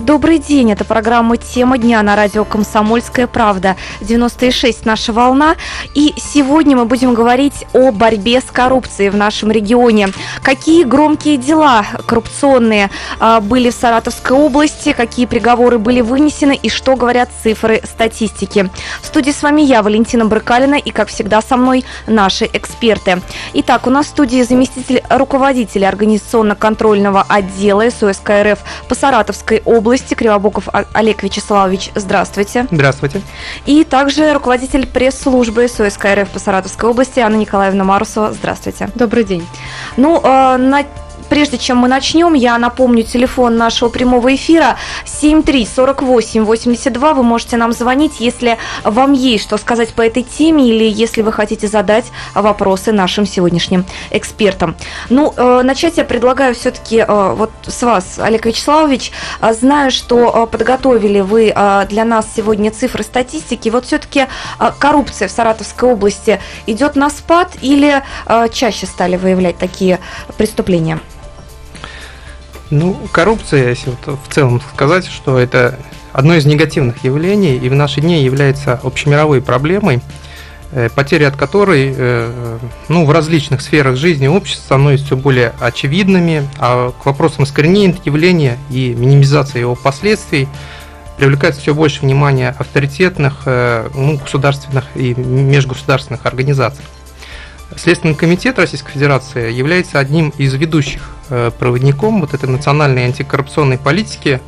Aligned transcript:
Добрый 0.00 0.38
день, 0.38 0.70
это 0.72 0.84
программа 0.84 1.38
«Тема 1.38 1.78
дня» 1.78 2.02
на 2.02 2.16
радио 2.16 2.44
«Комсомольская 2.44 3.26
правда», 3.26 3.76
96 4.02 4.84
наша 4.84 5.14
волна. 5.14 5.56
И 5.94 6.12
сегодня 6.18 6.76
мы 6.76 6.84
будем 6.84 7.14
говорить 7.14 7.64
о 7.72 7.92
борьбе 7.92 8.42
с 8.42 8.44
коррупцией 8.44 9.08
в 9.08 9.16
нашем 9.16 9.50
регионе. 9.50 10.10
Какие 10.42 10.84
громкие 10.84 11.38
дела 11.38 11.86
коррупционные 12.06 12.90
а, 13.18 13.40
были 13.40 13.70
в 13.70 13.74
Саратовской 13.74 14.36
области, 14.36 14.92
какие 14.92 15.24
приговоры 15.24 15.78
были 15.78 16.02
вынесены 16.02 16.54
и 16.62 16.68
что 16.68 16.94
говорят 16.94 17.30
цифры 17.42 17.80
статистики. 17.82 18.68
В 19.00 19.06
студии 19.06 19.30
с 19.30 19.42
вами 19.42 19.62
я, 19.62 19.82
Валентина 19.82 20.26
Брыкалина, 20.26 20.74
и, 20.74 20.90
как 20.90 21.08
всегда, 21.08 21.40
со 21.40 21.56
мной 21.56 21.86
наши 22.06 22.44
эксперты. 22.52 23.22
Итак, 23.54 23.86
у 23.86 23.90
нас 23.90 24.04
в 24.04 24.10
студии 24.10 24.42
заместитель 24.42 25.02
руководителя 25.08 25.88
организационно-контрольного 25.88 27.24
отдела 27.26 27.88
СОСК 27.88 28.30
РФ 28.42 28.58
по 28.90 28.94
Саратовской 28.94 29.62
области 29.64 29.85
области 29.86 30.14
Кривобоков 30.14 30.68
Олег 30.92 31.22
Вячеславович. 31.22 31.92
Здравствуйте. 31.94 32.66
Здравствуйте. 32.70 33.22
И 33.66 33.84
также 33.84 34.32
руководитель 34.32 34.86
пресс-службы 34.86 35.68
СОСК 35.68 36.06
РФ 36.06 36.28
по 36.30 36.38
Саратовской 36.38 36.90
области 36.90 37.20
Анна 37.20 37.36
Николаевна 37.36 37.84
Марусова. 37.84 38.32
Здравствуйте. 38.32 38.88
Добрый 38.96 39.22
день. 39.24 39.46
Ну, 39.96 40.20
э, 40.20 40.56
на 40.56 40.84
Прежде 41.28 41.58
чем 41.58 41.78
мы 41.78 41.88
начнем, 41.88 42.34
я 42.34 42.56
напомню 42.58 43.02
телефон 43.02 43.56
нашего 43.56 43.88
прямого 43.88 44.32
эфира 44.34 44.76
734882. 45.04 47.14
Вы 47.14 47.22
можете 47.22 47.56
нам 47.56 47.72
звонить, 47.72 48.20
если 48.20 48.58
вам 48.84 49.12
есть 49.12 49.44
что 49.44 49.56
сказать 49.58 49.94
по 49.94 50.02
этой 50.02 50.22
теме 50.22 50.68
или 50.68 50.84
если 50.84 51.22
вы 51.22 51.32
хотите 51.32 51.68
задать 51.68 52.06
вопросы 52.34 52.92
нашим 52.92 53.26
сегодняшним 53.26 53.84
экспертам. 54.10 54.76
Ну, 55.08 55.32
э, 55.36 55.62
начать 55.62 55.98
я 55.98 56.04
предлагаю 56.04 56.54
все-таки 56.54 56.98
э, 56.98 57.34
вот 57.34 57.50
с 57.66 57.82
вас, 57.82 58.18
Олег 58.18 58.46
Вячеславович. 58.46 59.12
Э, 59.40 59.52
знаю, 59.52 59.90
что 59.90 60.48
подготовили 60.50 61.20
вы 61.20 61.54
для 61.88 62.04
нас 62.04 62.26
сегодня 62.34 62.70
цифры 62.70 63.04
статистики. 63.04 63.68
Вот 63.68 63.86
все-таки 63.86 64.26
коррупция 64.78 65.28
в 65.28 65.30
Саратовской 65.30 65.92
области 65.92 66.40
идет 66.66 66.96
на 66.96 67.10
спад 67.10 67.52
или 67.60 68.02
чаще 68.52 68.86
стали 68.86 69.16
выявлять 69.16 69.58
такие 69.58 70.00
преступления? 70.36 71.00
Ну, 72.70 72.96
коррупция, 73.12 73.68
если 73.68 73.90
вот 73.90 74.18
в 74.26 74.32
целом 74.32 74.60
сказать, 74.74 75.06
что 75.06 75.38
это 75.38 75.78
одно 76.12 76.34
из 76.34 76.46
негативных 76.46 77.04
явлений 77.04 77.56
и 77.56 77.68
в 77.68 77.74
наши 77.74 78.00
дни 78.00 78.22
является 78.24 78.80
общемировой 78.82 79.40
проблемой, 79.40 80.00
э, 80.72 80.88
потери 80.94 81.24
от 81.24 81.36
которой 81.36 81.94
э, 81.96 82.58
ну, 82.88 83.04
в 83.04 83.10
различных 83.12 83.60
сферах 83.60 83.96
жизни 83.96 84.26
общества 84.26 84.64
становятся 84.64 85.06
все 85.06 85.16
более 85.16 85.52
очевидными, 85.60 86.48
а 86.58 86.90
к 86.90 87.06
вопросам 87.06 87.44
искоренения 87.44 87.96
явления 88.04 88.58
и 88.70 88.94
минимизации 88.94 89.60
его 89.60 89.76
последствий 89.76 90.48
привлекается 91.18 91.60
все 91.60 91.72
больше 91.72 92.00
внимания 92.00 92.54
авторитетных 92.58 93.42
э, 93.46 93.88
ну, 93.94 94.18
государственных 94.18 94.84
и 94.96 95.14
межгосударственных 95.14 96.26
организаций. 96.26 96.84
Следственный 97.76 98.14
комитет 98.14 98.58
Российской 98.58 98.92
Федерации 98.92 99.52
является 99.52 99.98
одним 99.98 100.30
из 100.38 100.54
ведущих 100.54 101.10
э, 101.28 101.50
проводником 101.56 102.22
вот 102.22 102.32
этой 102.32 102.48
национальной 102.48 103.04
антикоррупционной 103.04 103.76
политики, 103.76 104.40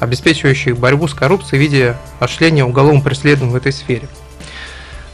обеспечивающей 0.00 0.72
борьбу 0.72 1.08
с 1.08 1.14
коррупцией 1.14 1.60
в 1.60 1.62
виде 1.62 1.96
осуществления 2.20 2.64
уголовного 2.64 3.04
преследования 3.04 3.52
в 3.52 3.56
этой 3.56 3.72
сфере. 3.72 4.06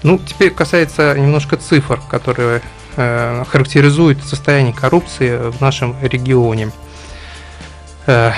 Ну, 0.02 0.18
теперь 0.18 0.50
касается 0.50 1.14
немножко 1.16 1.56
цифр, 1.56 2.00
которые 2.08 2.60
э, 2.96 3.44
характеризуют 3.48 4.22
состояние 4.24 4.74
коррупции 4.74 5.50
в 5.50 5.60
нашем 5.60 5.94
регионе. 6.02 6.72
Э, 8.06 8.32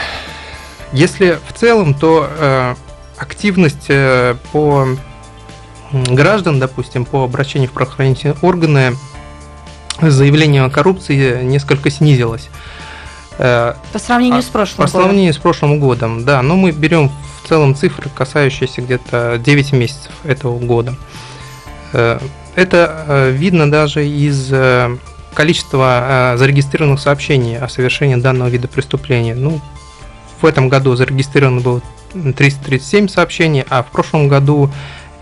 если 0.92 1.38
в 1.48 1.54
целом, 1.54 1.94
то 1.94 2.28
э, 2.28 2.74
активность 3.16 3.86
э, 3.88 4.36
по 4.52 4.88
граждан, 5.92 6.60
допустим, 6.60 7.06
по 7.06 7.24
обращению 7.24 7.70
в 7.70 7.72
правоохранительные 7.72 8.36
органы 8.42 8.94
заявление 10.10 10.64
о 10.64 10.70
коррупции 10.70 11.42
несколько 11.42 11.90
снизилось. 11.90 12.48
Э, 13.38 13.74
по 13.92 13.98
сравнению 13.98 14.40
а, 14.40 14.42
с 14.42 14.46
прошлым 14.46 14.86
По 14.86 14.92
годом. 14.92 15.02
сравнению 15.02 15.34
с 15.34 15.38
прошлым 15.38 15.80
годом, 15.80 16.24
да. 16.24 16.42
Но 16.42 16.56
мы 16.56 16.70
берем 16.72 17.10
в 17.42 17.48
целом 17.48 17.74
цифры, 17.74 18.10
касающиеся 18.14 18.82
где-то 18.82 19.40
9 19.44 19.72
месяцев 19.72 20.12
этого 20.24 20.58
года. 20.58 20.94
Э, 21.92 22.18
это 22.54 23.04
э, 23.06 23.30
видно 23.30 23.70
даже 23.70 24.06
из 24.06 24.52
количества 25.34 26.34
зарегистрированных 26.36 27.00
сообщений 27.00 27.58
о 27.58 27.66
совершении 27.66 28.16
данного 28.16 28.48
вида 28.48 28.68
преступления. 28.68 29.34
Ну, 29.34 29.62
в 30.42 30.46
этом 30.46 30.68
году 30.68 30.94
зарегистрировано 30.94 31.62
было 31.62 31.82
337 32.12 33.08
сообщений, 33.08 33.64
а 33.70 33.82
в 33.82 33.86
прошлом 33.86 34.28
году 34.28 34.70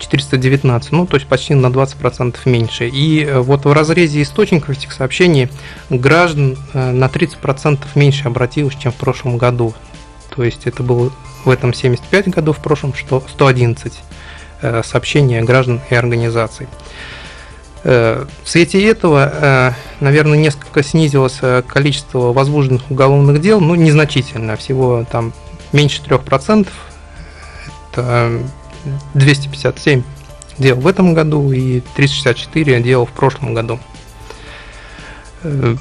419, 0.01 0.91
ну, 0.91 1.05
то 1.05 1.15
есть 1.15 1.27
почти 1.27 1.53
на 1.53 1.67
20% 1.67 2.37
меньше. 2.45 2.87
И 2.87 3.23
э, 3.23 3.39
вот 3.39 3.65
в 3.65 3.71
разрезе 3.71 4.21
источников 4.21 4.71
этих 4.71 4.91
сообщений 4.91 5.49
граждан 5.89 6.57
э, 6.73 6.91
на 6.91 7.05
30% 7.05 7.79
меньше 7.95 8.27
обратилось, 8.27 8.75
чем 8.75 8.91
в 8.91 8.95
прошлом 8.95 9.37
году. 9.37 9.73
То 10.35 10.43
есть 10.43 10.65
это 10.65 10.83
было 10.83 11.11
в 11.45 11.49
этом 11.49 11.73
75 11.73 12.29
годов, 12.29 12.57
в 12.57 12.61
прошлом 12.61 12.93
что 12.93 13.23
111 13.29 13.93
э, 14.61 14.81
сообщений 14.83 15.41
граждан 15.41 15.81
и 15.89 15.95
организаций. 15.95 16.67
В 17.83 18.27
свете 18.43 18.85
этого, 18.87 19.73
наверное, 20.01 20.37
несколько 20.37 20.83
снизилось 20.83 21.39
количество 21.65 22.31
возбужденных 22.31 22.91
уголовных 22.91 23.41
дел, 23.41 23.59
ну, 23.59 23.73
незначительно, 23.73 24.55
всего 24.55 25.03
там 25.11 25.33
меньше 25.73 26.03
3%. 26.03 26.67
Это 27.91 28.39
257 29.13 30.03
дел 30.57 30.77
в 30.77 30.87
этом 30.87 31.13
году 31.13 31.51
и 31.51 31.81
364 31.95 32.81
дел 32.81 33.05
в 33.05 33.11
прошлом 33.11 33.53
году. 33.53 33.79
Э, 35.43 35.75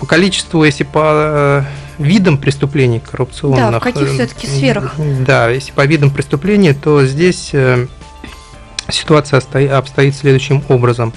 по 0.00 0.06
количеству, 0.06 0.64
если 0.64 0.84
по 0.84 1.02
э, 1.04 1.62
видам 1.98 2.38
преступлений 2.38 3.00
коррупционных... 3.00 3.70
Да, 3.70 3.80
в 3.80 3.82
каких 3.82 4.08
э, 4.08 4.14
все-таки 4.14 4.46
сферах? 4.46 4.94
Да, 4.98 5.50
если 5.50 5.72
по 5.72 5.84
видам 5.86 6.10
преступлений, 6.10 6.72
то 6.72 7.04
здесь 7.06 7.52
ситуация 8.88 9.42
обстоит 9.76 10.14
следующим 10.14 10.62
образом. 10.68 11.12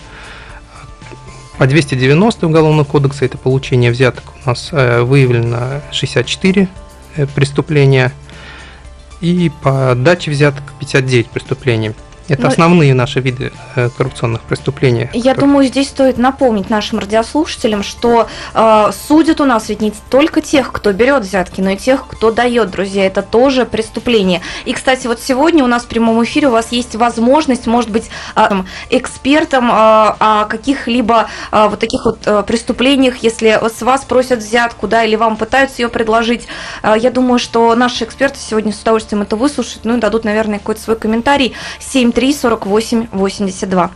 По 1.58 1.66
290 1.66 2.46
Уголовного 2.46 2.86
кодекса, 2.86 3.26
это 3.26 3.38
получение 3.40 3.90
взяток, 3.90 4.24
у 4.46 4.50
нас 4.50 4.72
выявлено 4.72 5.82
64 5.92 6.70
преступления– 7.34 8.12
и 9.22 9.52
по 9.62 9.94
даче 9.96 10.32
взяток 10.32 10.64
59 10.80 11.28
преступлений. 11.28 11.94
Это 12.28 12.42
Но... 12.42 12.48
Ну, 12.48 12.52
основные 12.52 12.94
наши 12.94 13.20
виды 13.20 13.52
э, 13.76 13.90
коррупционных 13.90 14.42
преступлений. 14.42 15.10
Я 15.14 15.34
которые... 15.34 15.36
думаю, 15.36 15.68
здесь 15.68 15.88
стоит 15.88 16.18
напомнить 16.18 16.70
нашим 16.70 17.00
радиослушателям, 17.00 17.84
что 17.84 18.28
э, 18.54 18.92
судят 19.08 19.42
у 19.42 19.46
нас 19.46 19.70
ведь 19.70 19.82
не 19.82 19.94
только 20.10 20.42
тех, 20.42 20.72
кто 20.72 20.92
берет 20.92 21.24
взятки, 21.24 21.62
но 21.62 21.72
и 21.72 21.78
тех, 21.78 22.06
кто 22.08 22.32
дает, 22.32 22.70
друзья. 22.72 23.06
Это 23.06 23.22
тоже 23.22 23.66
преступление. 23.66 24.42
И, 24.66 24.74
кстати, 24.74 25.08
вот 25.08 25.22
сегодня 25.22 25.64
у 25.64 25.68
нас 25.68 25.84
в 25.84 25.88
прямом 25.88 26.24
эфире 26.24 26.48
у 26.48 26.52
вас 26.52 26.72
есть 26.72 26.96
возможность, 26.96 27.68
может 27.68 27.90
быть, 27.90 28.10
э, 28.36 28.50
экспертом 28.90 29.70
э, 29.70 29.74
о 29.74 30.46
каких-либо 30.50 31.28
э, 31.52 31.68
вот 31.70 31.80
таких 31.80 32.06
вот 32.06 32.20
э, 32.26 32.44
преступлениях, 32.44 33.18
если 33.18 33.60
с 33.74 33.82
вас 33.82 34.04
просят 34.04 34.40
взятку, 34.40 34.88
да, 34.88 35.04
или 35.04 35.16
вам 35.16 35.38
пытаются 35.38 35.82
ее 35.82 35.90
предложить. 35.90 36.48
Э, 36.84 36.96
я 36.98 37.10
думаю, 37.12 37.40
что 37.40 37.74
наши 37.76 38.04
эксперты 38.04 38.38
сегодня 38.40 38.74
с 38.74 38.82
удовольствием 38.82 39.22
это 39.22 39.36
выслушают, 39.38 39.86
ну 39.86 39.98
и 39.98 40.00
дадут, 40.00 40.26
наверное, 40.26 40.60
какой-то 40.60 40.82
свой 40.82 40.98
комментарий. 40.98 41.54
7 41.80 42.12
3 42.18 42.34
48 42.34 43.08
82. 43.12 43.92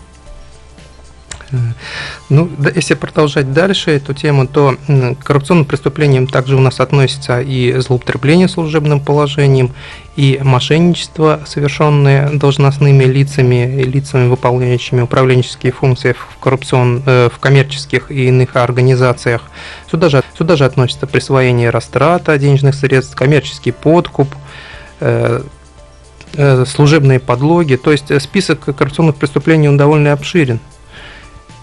Ну, 2.30 2.52
если 2.76 2.94
продолжать 2.94 3.52
дальше 3.52 3.90
эту 3.90 4.14
тему, 4.14 4.46
то 4.46 4.78
к 4.88 5.24
коррупционным 5.24 5.66
преступлениям 5.66 6.28
также 6.28 6.56
у 6.56 6.60
нас 6.60 6.80
относятся 6.80 7.42
и 7.42 7.74
злоупотребление 7.80 8.48
служебным 8.48 9.00
положением, 9.00 9.72
и 10.16 10.40
мошенничество, 10.44 11.42
совершенное 11.48 12.30
должностными 12.30 13.06
лицами, 13.06 13.82
лицами, 13.82 14.30
выполняющими 14.30 15.02
управленческие 15.02 15.72
функции 15.72 16.14
в, 16.14 16.38
коррупцион, 16.40 17.02
э, 17.04 17.30
в 17.34 17.40
коммерческих 17.40 18.12
и 18.12 18.28
иных 18.28 18.56
организациях. 18.56 19.50
Сюда 19.90 20.10
же, 20.10 20.24
сюда 20.38 20.56
же 20.58 20.66
относится 20.66 21.08
присвоение 21.08 21.72
растрата 21.72 22.38
денежных 22.38 22.76
средств, 22.76 23.16
коммерческий 23.16 23.72
подкуп, 23.72 24.28
Э, 25.04 25.42
служебные 26.66 27.20
подлоги. 27.20 27.76
То 27.76 27.92
есть 27.92 28.12
э, 28.12 28.20
список 28.20 28.76
коррупционных 28.76 29.16
преступлений 29.16 29.68
он 29.68 29.78
довольно 29.78 30.14
обширен 30.14 30.60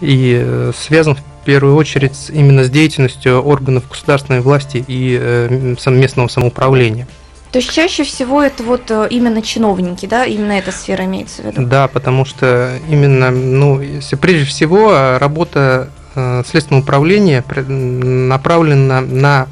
и 0.01 0.41
э, 0.43 0.73
связан 0.77 1.17
в 1.17 1.45
первую 1.45 1.77
очередь 1.77 2.17
именно 2.31 2.65
с 2.65 2.71
деятельностью 2.71 3.43
органов 3.43 3.89
государственной 3.89 4.41
власти 4.41 4.85
и 4.87 5.77
местного 5.87 6.29
самоуправления. 6.29 7.09
То 7.53 7.59
есть 7.61 7.73
чаще 7.73 8.05
всего 8.05 8.43
это 8.43 8.63
вот 8.63 8.91
именно 9.09 9.41
чиновники, 9.41 10.05
да, 10.05 10.27
именно 10.27 10.53
эта 10.53 10.71
сфера 10.71 11.07
имеется 11.07 11.41
в 11.41 11.47
виду? 11.47 11.67
Да, 11.67 11.89
потому 11.89 12.27
что 12.27 12.73
именно, 12.91 13.31
ну, 13.31 13.81
прежде 14.21 14.45
всего 14.45 15.17
работа 15.19 15.89
Следственного 16.15 16.83
управления 16.83 17.43
направлено 17.49 19.01
на 19.01 19.49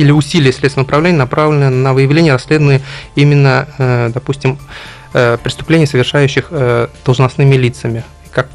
или 0.00 0.10
усилия 0.10 0.52
Следственного 0.52 0.86
управления 0.86 1.18
направлены 1.18 1.70
на 1.70 1.92
выявление 1.92 2.32
расследования 2.32 2.80
именно, 3.14 4.10
допустим, 4.14 4.58
преступлений, 5.12 5.86
совершающих 5.86 6.50
должностными 7.04 7.56
лицами. 7.56 8.04
Как 8.30 8.48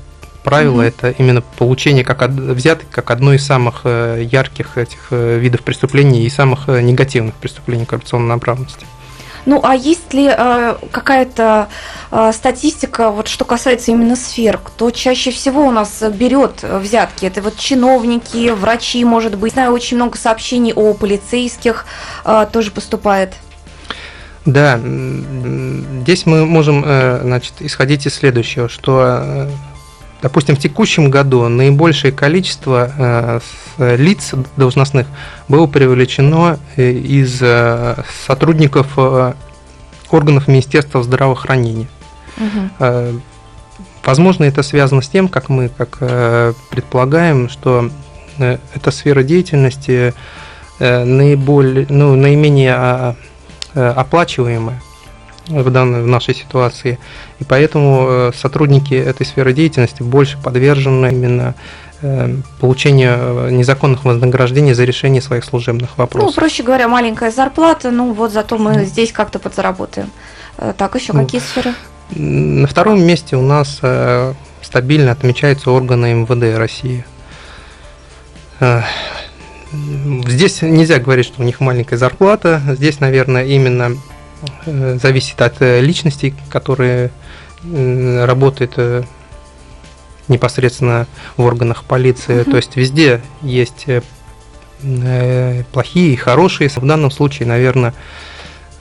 правило, 0.44 0.82
mm-hmm. 0.82 0.88
это 0.88 1.10
именно 1.12 1.42
получение 1.42 2.04
как 2.04 2.30
взяток 2.30 2.90
как 2.90 3.12
одно 3.12 3.34
из 3.34 3.46
самых 3.46 3.86
ярких 3.86 4.78
этих 4.78 5.12
видов 5.12 5.62
преступлений 5.62 6.26
и 6.26 6.30
самых 6.30 6.68
негативных 6.68 7.36
преступлений 7.36 7.86
коррупционной 7.86 8.30
направленности. 8.30 8.86
Ну, 9.46 9.60
а 9.64 9.76
есть 9.76 10.14
ли 10.14 10.28
э, 10.28 10.76
какая-то 10.92 11.70
э, 12.12 12.32
статистика, 12.34 13.12
вот 13.12 13.28
что 13.28 13.46
касается 13.46 13.92
именно 13.92 14.16
сфер, 14.16 14.58
кто 14.58 14.90
чаще 14.92 15.32
всего 15.32 15.66
у 15.66 15.72
нас 15.72 16.04
берет 16.14 16.64
взятки? 16.64 17.26
Это 17.26 17.42
вот 17.42 17.58
чиновники, 17.58 18.50
врачи, 18.50 19.04
может 19.06 19.38
быть. 19.38 19.54
Знаю, 19.54 19.72
очень 19.72 19.98
много 19.98 20.18
сообщений 20.18 20.74
о 20.74 20.94
полицейских 20.94 21.86
э, 22.24 22.48
тоже 22.52 22.72
поступает. 22.72 23.34
Да, 24.46 24.80
здесь 24.80 26.26
мы 26.28 26.46
можем 26.46 26.84
э, 26.86 27.20
значит, 27.24 27.54
исходить 27.60 28.06
из 28.06 28.14
следующего, 28.14 28.70
что 28.70 29.20
э, 29.24 29.50
Допустим, 30.26 30.56
в 30.56 30.60
текущем 30.60 31.12
году 31.12 31.48
наибольшее 31.50 32.12
количество 32.12 33.42
э, 33.78 33.96
лиц 33.96 34.34
должностных 34.58 35.06
было 35.48 35.68
привлечено 35.68 36.58
э, 36.78 36.94
из 36.94 37.38
э, 37.44 38.04
сотрудников 38.26 38.98
органов 40.10 40.48
Министерства 40.48 41.04
здравоохранения. 41.04 41.88
Угу. 42.38 43.22
Возможно, 44.04 44.46
это 44.46 44.64
связано 44.64 45.04
с 45.04 45.10
тем, 45.10 45.28
как 45.28 45.50
мы 45.50 45.70
как 45.70 46.00
предполагаем, 46.72 47.48
что 47.48 47.92
эта 48.40 48.90
сфера 48.90 49.22
деятельности 49.22 50.16
наиболее, 50.80 51.86
ну, 51.90 52.16
наименее 52.16 52.74
а, 52.74 53.16
оплачиваемая 53.74 54.82
в 55.48 55.70
данной 55.70 56.02
в 56.04 56.08
нашей 56.08 56.36
ситуации. 56.36 57.00
И 57.40 57.44
поэтому 57.44 58.08
э, 58.08 58.32
сотрудники 58.36 58.94
этой 58.94 59.26
сферы 59.26 59.54
деятельности 59.54 60.04
больше 60.04 60.38
подвержены 60.38 61.08
именно 61.12 61.56
э, 62.02 62.36
получению 62.60 63.48
э, 63.48 63.52
незаконных 63.52 64.06
вознаграждений 64.06 64.74
за 64.74 64.84
решение 64.86 65.22
своих 65.22 65.44
служебных 65.46 65.98
вопросов. 65.98 66.30
Ну, 66.30 66.36
проще 66.36 66.64
говоря, 66.64 66.88
маленькая 66.88 67.32
зарплата, 67.32 67.92
ну 67.92 68.14
вот 68.14 68.32
зато 68.32 68.58
мы 68.58 68.86
здесь 68.86 69.12
как-то 69.12 69.40
подзаработаем. 69.40 70.10
Так, 70.78 70.96
еще 70.96 71.14
ну, 71.14 71.24
какие 71.24 71.42
сферы? 71.42 71.74
На 72.12 72.68
втором 72.68 73.02
месте 73.02 73.36
у 73.36 73.42
нас 73.42 73.82
стабильно 74.62 75.12
отмечаются 75.12 75.70
органы 75.70 76.14
МВД 76.14 76.58
России. 76.58 77.06
Здесь 80.28 80.62
нельзя 80.62 81.00
говорить, 81.00 81.26
что 81.26 81.42
у 81.42 81.46
них 81.46 81.60
маленькая 81.60 81.98
зарплата. 81.98 82.62
Здесь, 82.70 83.02
наверное, 83.02 83.46
именно 83.46 83.98
зависит 84.66 85.42
от 85.42 85.62
э, 85.62 85.82
личностей, 85.82 86.34
которые 86.50 87.12
работают 87.64 88.74
э, 88.78 89.04
непосредственно 90.28 91.08
в 91.36 91.44
органах 91.44 91.84
полиции. 91.84 92.42
Угу. 92.42 92.52
То 92.52 92.58
есть 92.58 92.76
везде 92.76 93.22
есть 93.42 93.88
плохие 95.72 96.14
и 96.14 96.16
хорошие. 96.16 96.70
В 96.70 96.86
данном 96.86 97.10
случае, 97.10 97.48
наверное, 97.48 97.94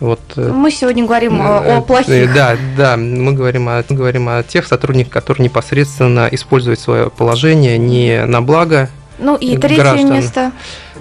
вот, 0.00 0.20
мы 0.36 0.70
сегодня 0.70 1.04
говорим 1.04 1.40
о 1.40 1.80
плохих. 1.80 2.34
Да, 2.34 2.58
да, 2.76 2.96
мы 2.96 3.32
говорим 3.32 3.68
о, 3.68 3.82
говорим 3.88 4.28
о 4.28 4.42
тех 4.42 4.66
сотрудниках, 4.66 5.12
которые 5.12 5.44
непосредственно 5.44 6.28
используют 6.30 6.80
свое 6.80 7.08
положение 7.10 7.78
не 7.78 8.26
на 8.26 8.42
благо 8.42 8.90
ну 9.18 9.36
и 9.36 9.56
третье 9.56 9.82
граждан. 9.82 10.12
место. 10.12 10.52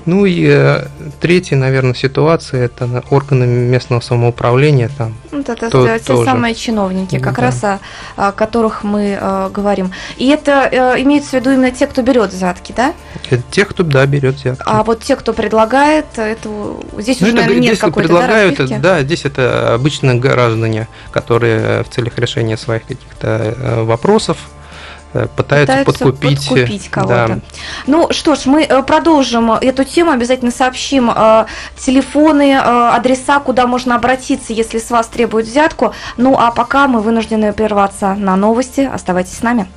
Ну 0.05 0.25
и 0.25 0.45
э, 0.47 0.87
третья, 1.21 1.55
наверное, 1.55 1.93
ситуация 1.93 2.65
это 2.65 3.03
органы 3.09 3.45
местного 3.45 4.01
самоуправления 4.01 4.89
там. 4.97 5.13
Вот 5.31 5.47
это 5.49 5.69
то, 5.69 5.87
те 5.97 6.03
тоже. 6.03 6.25
самые 6.25 6.55
чиновники, 6.55 7.19
как 7.19 7.35
да. 7.35 7.41
раз 7.41 7.63
о, 7.63 7.79
о 8.15 8.31
которых 8.31 8.83
мы 8.83 9.17
э, 9.19 9.49
говорим. 9.53 9.91
И 10.17 10.27
это 10.27 10.67
э, 10.71 11.01
имеется 11.01 11.31
в 11.31 11.33
виду 11.33 11.51
именно 11.51 11.71
те, 11.71 11.87
кто 11.87 12.01
берет 12.01 12.33
взятки, 12.33 12.73
да? 12.75 12.93
Это 13.29 13.43
те, 13.49 13.65
кто 13.65 13.83
да 13.83 14.05
берет 14.05 14.35
взятки. 14.35 14.63
А 14.65 14.83
вот 14.83 15.01
те, 15.03 15.15
кто 15.15 15.33
предлагает, 15.33 16.05
это 16.15 16.49
здесь 16.97 17.21
ну, 17.21 17.27
уже 17.27 17.35
это, 17.35 17.45
наверное, 17.45 17.69
нет 17.69 17.79
какой-то 17.79 18.09
предлагают, 18.09 18.57
да, 18.57 18.77
да, 18.79 19.01
здесь 19.03 19.25
это 19.25 19.73
обычно 19.73 20.15
граждане, 20.15 20.87
которые 21.11 21.83
в 21.83 21.89
целях 21.89 22.17
решения 22.17 22.57
своих 22.57 22.83
каких-то 22.83 23.55
э, 23.57 23.83
вопросов 23.83 24.37
пытаются, 25.13 25.35
пытаются 25.35 25.85
подкупить, 25.85 26.47
подкупить 26.47 26.89
кого-то. 26.89 27.27
Да. 27.27 27.39
Ну 27.87 28.07
что 28.11 28.35
ж, 28.35 28.45
мы 28.45 28.63
э, 28.63 28.83
продолжим 28.83 29.51
эту 29.51 29.83
тему, 29.83 30.11
обязательно 30.11 30.51
сообщим 30.51 31.11
э, 31.13 31.45
телефоны, 31.77 32.55
адреса, 32.55 33.39
куда 33.39 33.67
можно 33.67 33.95
обратиться, 33.95 34.53
если 34.53 34.79
с 34.79 34.89
вас 34.89 35.07
требуют 35.07 35.47
взятку. 35.47 35.93
Ну 36.17 36.37
а 36.37 36.51
пока 36.51 36.87
мы 36.87 37.01
вынуждены 37.01 37.53
прерваться 37.53 38.15
на 38.15 38.35
новости. 38.35 38.89
Оставайтесь 38.91 39.37
с 39.37 39.41
нами. 39.41 39.67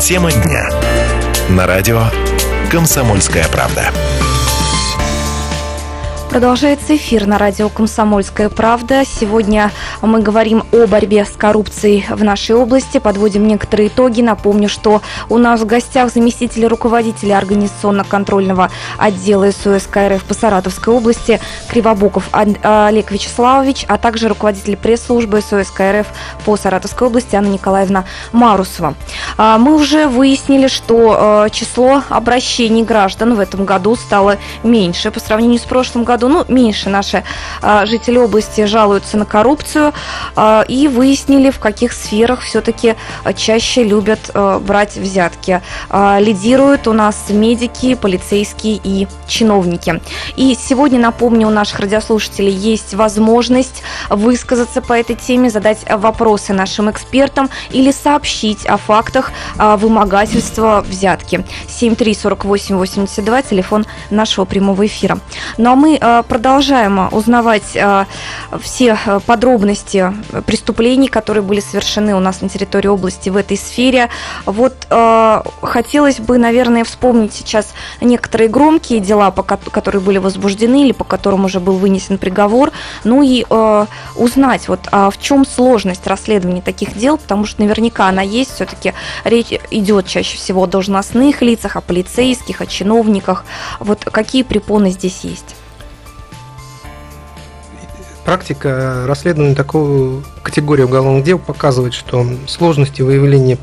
Тема 0.00 0.32
дня. 0.32 0.68
На 1.50 1.66
радио 1.66 2.02
«Комсомольская 2.70 3.48
правда». 3.48 3.92
Продолжается 6.30 6.94
эфир 6.94 7.26
на 7.26 7.38
радио 7.38 7.68
«Комсомольская 7.68 8.50
правда». 8.50 9.02
Сегодня 9.04 9.72
мы 10.00 10.22
говорим 10.22 10.62
о 10.70 10.86
борьбе 10.86 11.24
с 11.24 11.30
коррупцией 11.30 12.06
в 12.08 12.22
нашей 12.22 12.54
области, 12.54 12.98
подводим 12.98 13.48
некоторые 13.48 13.88
итоги. 13.88 14.20
Напомню, 14.22 14.68
что 14.68 15.02
у 15.28 15.38
нас 15.38 15.60
в 15.60 15.66
гостях 15.66 16.12
заместитель 16.12 16.66
руководителя 16.66 17.36
организационно-контрольного 17.36 18.70
отдела 18.96 19.50
СОС 19.50 19.88
КРФ 19.88 20.22
по 20.22 20.34
Саратовской 20.34 20.94
области 20.94 21.40
Кривобоков 21.68 22.28
Олег 22.30 23.10
Вячеславович, 23.10 23.84
а 23.88 23.98
также 23.98 24.28
руководитель 24.28 24.76
пресс-службы 24.76 25.40
СОС 25.40 25.72
КРФ 25.72 26.06
по 26.44 26.56
Саратовской 26.56 27.08
области 27.08 27.34
Анна 27.34 27.48
Николаевна 27.48 28.04
Марусова. 28.30 28.94
А, 29.36 29.58
мы 29.58 29.74
уже 29.74 30.06
выяснили, 30.06 30.68
что 30.68 31.46
э, 31.46 31.50
число 31.50 32.04
обращений 32.08 32.84
граждан 32.84 33.34
в 33.34 33.40
этом 33.40 33.64
году 33.64 33.96
стало 33.96 34.38
меньше 34.62 35.10
по 35.10 35.18
сравнению 35.18 35.58
с 35.58 35.62
прошлым 35.62 36.04
годом 36.04 36.19
году, 36.20 36.28
ну, 36.28 36.44
меньше 36.48 36.90
наши 36.90 37.24
а, 37.62 37.86
жители 37.86 38.18
области 38.18 38.64
жалуются 38.66 39.16
на 39.16 39.24
коррупцию 39.24 39.92
а, 40.36 40.62
и 40.68 40.88
выяснили, 40.88 41.50
в 41.50 41.58
каких 41.58 41.92
сферах 41.92 42.42
все-таки 42.42 42.94
чаще 43.36 43.82
любят 43.84 44.30
а, 44.34 44.58
брать 44.58 44.96
взятки. 44.96 45.62
Лидируют 45.90 46.86
у 46.86 46.92
нас 46.92 47.30
медики, 47.30 47.94
полицейские 47.94 48.80
и 48.82 49.06
чиновники. 49.26 50.00
И 50.36 50.56
сегодня, 50.60 50.98
напомню, 50.98 51.46
у 51.48 51.50
наших 51.50 51.80
радиослушателей 51.80 52.52
есть 52.52 52.94
возможность 52.94 53.82
высказаться 54.08 54.82
по 54.82 54.92
этой 54.92 55.16
теме, 55.16 55.50
задать 55.50 55.78
вопросы 55.88 56.52
нашим 56.52 56.90
экспертам 56.90 57.48
или 57.70 57.90
сообщить 57.90 58.66
о 58.66 58.76
фактах 58.76 59.32
вымогательства 59.56 60.84
взятки. 60.86 61.44
7348882, 61.68 63.48
телефон 63.48 63.86
нашего 64.10 64.44
прямого 64.44 64.86
эфира. 64.86 65.18
Ну 65.56 65.70
а 65.70 65.76
мы 65.76 65.98
продолжаем 66.28 67.08
узнавать 67.12 67.74
э, 67.74 68.04
все 68.60 68.98
э, 69.04 69.20
подробности 69.26 70.12
преступлений, 70.46 71.08
которые 71.08 71.42
были 71.42 71.60
совершены 71.60 72.14
у 72.14 72.20
нас 72.20 72.40
на 72.42 72.48
территории 72.48 72.88
области 72.88 73.30
в 73.30 73.36
этой 73.36 73.56
сфере. 73.56 74.08
Вот 74.46 74.74
хотелось 75.62 76.20
бы, 76.20 76.38
наверное, 76.38 76.84
вспомнить 76.84 77.32
сейчас 77.32 77.72
некоторые 78.00 78.48
громкие 78.48 79.00
дела, 79.00 79.30
которые 79.30 80.00
были 80.00 80.18
возбуждены 80.18 80.84
или 80.84 80.92
по 80.92 81.04
которым 81.04 81.44
уже 81.44 81.60
был 81.60 81.74
вынесен 81.74 82.18
приговор, 82.18 82.72
ну 83.04 83.22
и 83.22 83.44
узнать, 84.16 84.68
вот 84.68 84.80
а 84.92 85.10
в 85.10 85.20
чем 85.20 85.44
сложность 85.46 86.06
расследования 86.06 86.62
таких 86.62 86.96
дел, 86.96 87.18
потому 87.18 87.46
что 87.46 87.62
наверняка 87.62 88.08
она 88.08 88.22
есть, 88.22 88.54
все-таки 88.54 88.94
речь 89.24 89.52
идет 89.70 90.06
чаще 90.06 90.36
всего 90.36 90.64
о 90.64 90.66
должностных 90.66 91.42
лицах, 91.42 91.76
о 91.76 91.80
полицейских, 91.80 92.60
о 92.60 92.66
чиновниках. 92.66 93.44
Вот 93.78 94.04
какие 94.04 94.42
препоны 94.42 94.90
здесь 94.90 95.20
есть? 95.22 95.56
Практика 98.30 99.06
расследования 99.08 99.56
такой 99.56 100.22
категории 100.44 100.84
уголовных 100.84 101.24
дел 101.24 101.36
показывает, 101.36 101.94
что 101.94 102.24
сложности 102.46 103.02
выявления 103.02 103.58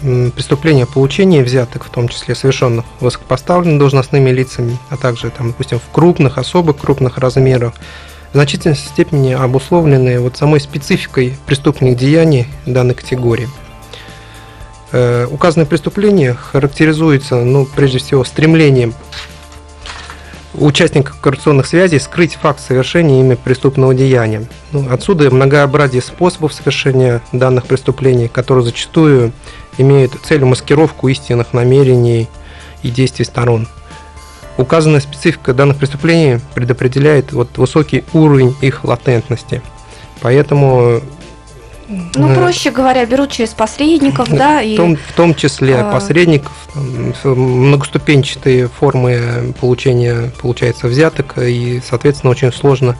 преступления 0.00 0.86
получения 0.86 1.42
взяток, 1.42 1.82
в 1.82 1.90
том 1.90 2.06
числе 2.06 2.36
совершенных 2.36 2.84
высокопоставленными 3.00 3.76
должностными 3.76 4.30
лицами, 4.30 4.78
а 4.88 4.96
также, 4.96 5.30
там, 5.30 5.48
допустим, 5.48 5.80
в 5.80 5.92
крупных, 5.92 6.38
особо 6.38 6.74
крупных 6.74 7.18
размерах, 7.18 7.74
в 8.30 8.34
значительной 8.34 8.76
степени 8.76 9.32
обусловлены 9.32 10.20
вот 10.20 10.36
самой 10.36 10.60
спецификой 10.60 11.36
преступных 11.46 11.96
деяний 11.96 12.46
данной 12.66 12.94
категории. 12.94 13.48
Э, 14.92 15.26
указанное 15.28 15.66
преступление 15.66 16.34
характеризуется, 16.34 17.42
ну, 17.42 17.66
прежде 17.66 17.98
всего, 17.98 18.22
стремлением 18.22 18.94
участников 20.54 21.20
коррупционных 21.20 21.66
связей 21.66 21.98
скрыть 21.98 22.34
факт 22.34 22.60
совершения 22.60 23.20
ими 23.20 23.34
преступного 23.34 23.94
деяния. 23.94 24.46
Ну, 24.72 24.86
отсюда 24.90 25.30
многообразие 25.30 26.02
способов 26.02 26.52
совершения 26.52 27.20
данных 27.32 27.66
преступлений, 27.66 28.28
которые 28.28 28.64
зачастую 28.64 29.32
имеют 29.78 30.12
целью 30.22 30.46
маскировку 30.46 31.08
истинных 31.08 31.52
намерений 31.52 32.28
и 32.82 32.90
действий 32.90 33.24
сторон. 33.24 33.66
Указанная 34.56 35.00
специфика 35.00 35.52
данных 35.52 35.78
преступлений 35.78 36.38
предопределяет 36.54 37.32
вот 37.32 37.58
высокий 37.58 38.04
уровень 38.12 38.54
их 38.60 38.84
латентности. 38.84 39.62
Поэтому 40.20 41.00
ну, 41.88 42.30
э, 42.30 42.34
проще 42.34 42.70
говоря, 42.70 43.04
берут 43.06 43.30
через 43.30 43.50
посредников, 43.50 44.28
да, 44.30 44.62
и... 44.62 44.74
В 44.74 44.76
том, 44.76 44.96
в 44.96 45.12
том 45.12 45.34
числе 45.34 45.76
а... 45.76 45.92
посредников, 45.92 46.52
многоступенчатые 47.24 48.68
формы 48.68 49.54
получения, 49.60 50.32
получается, 50.40 50.86
взяток, 50.86 51.38
и, 51.38 51.80
соответственно, 51.86 52.30
очень 52.30 52.52
сложно 52.52 52.96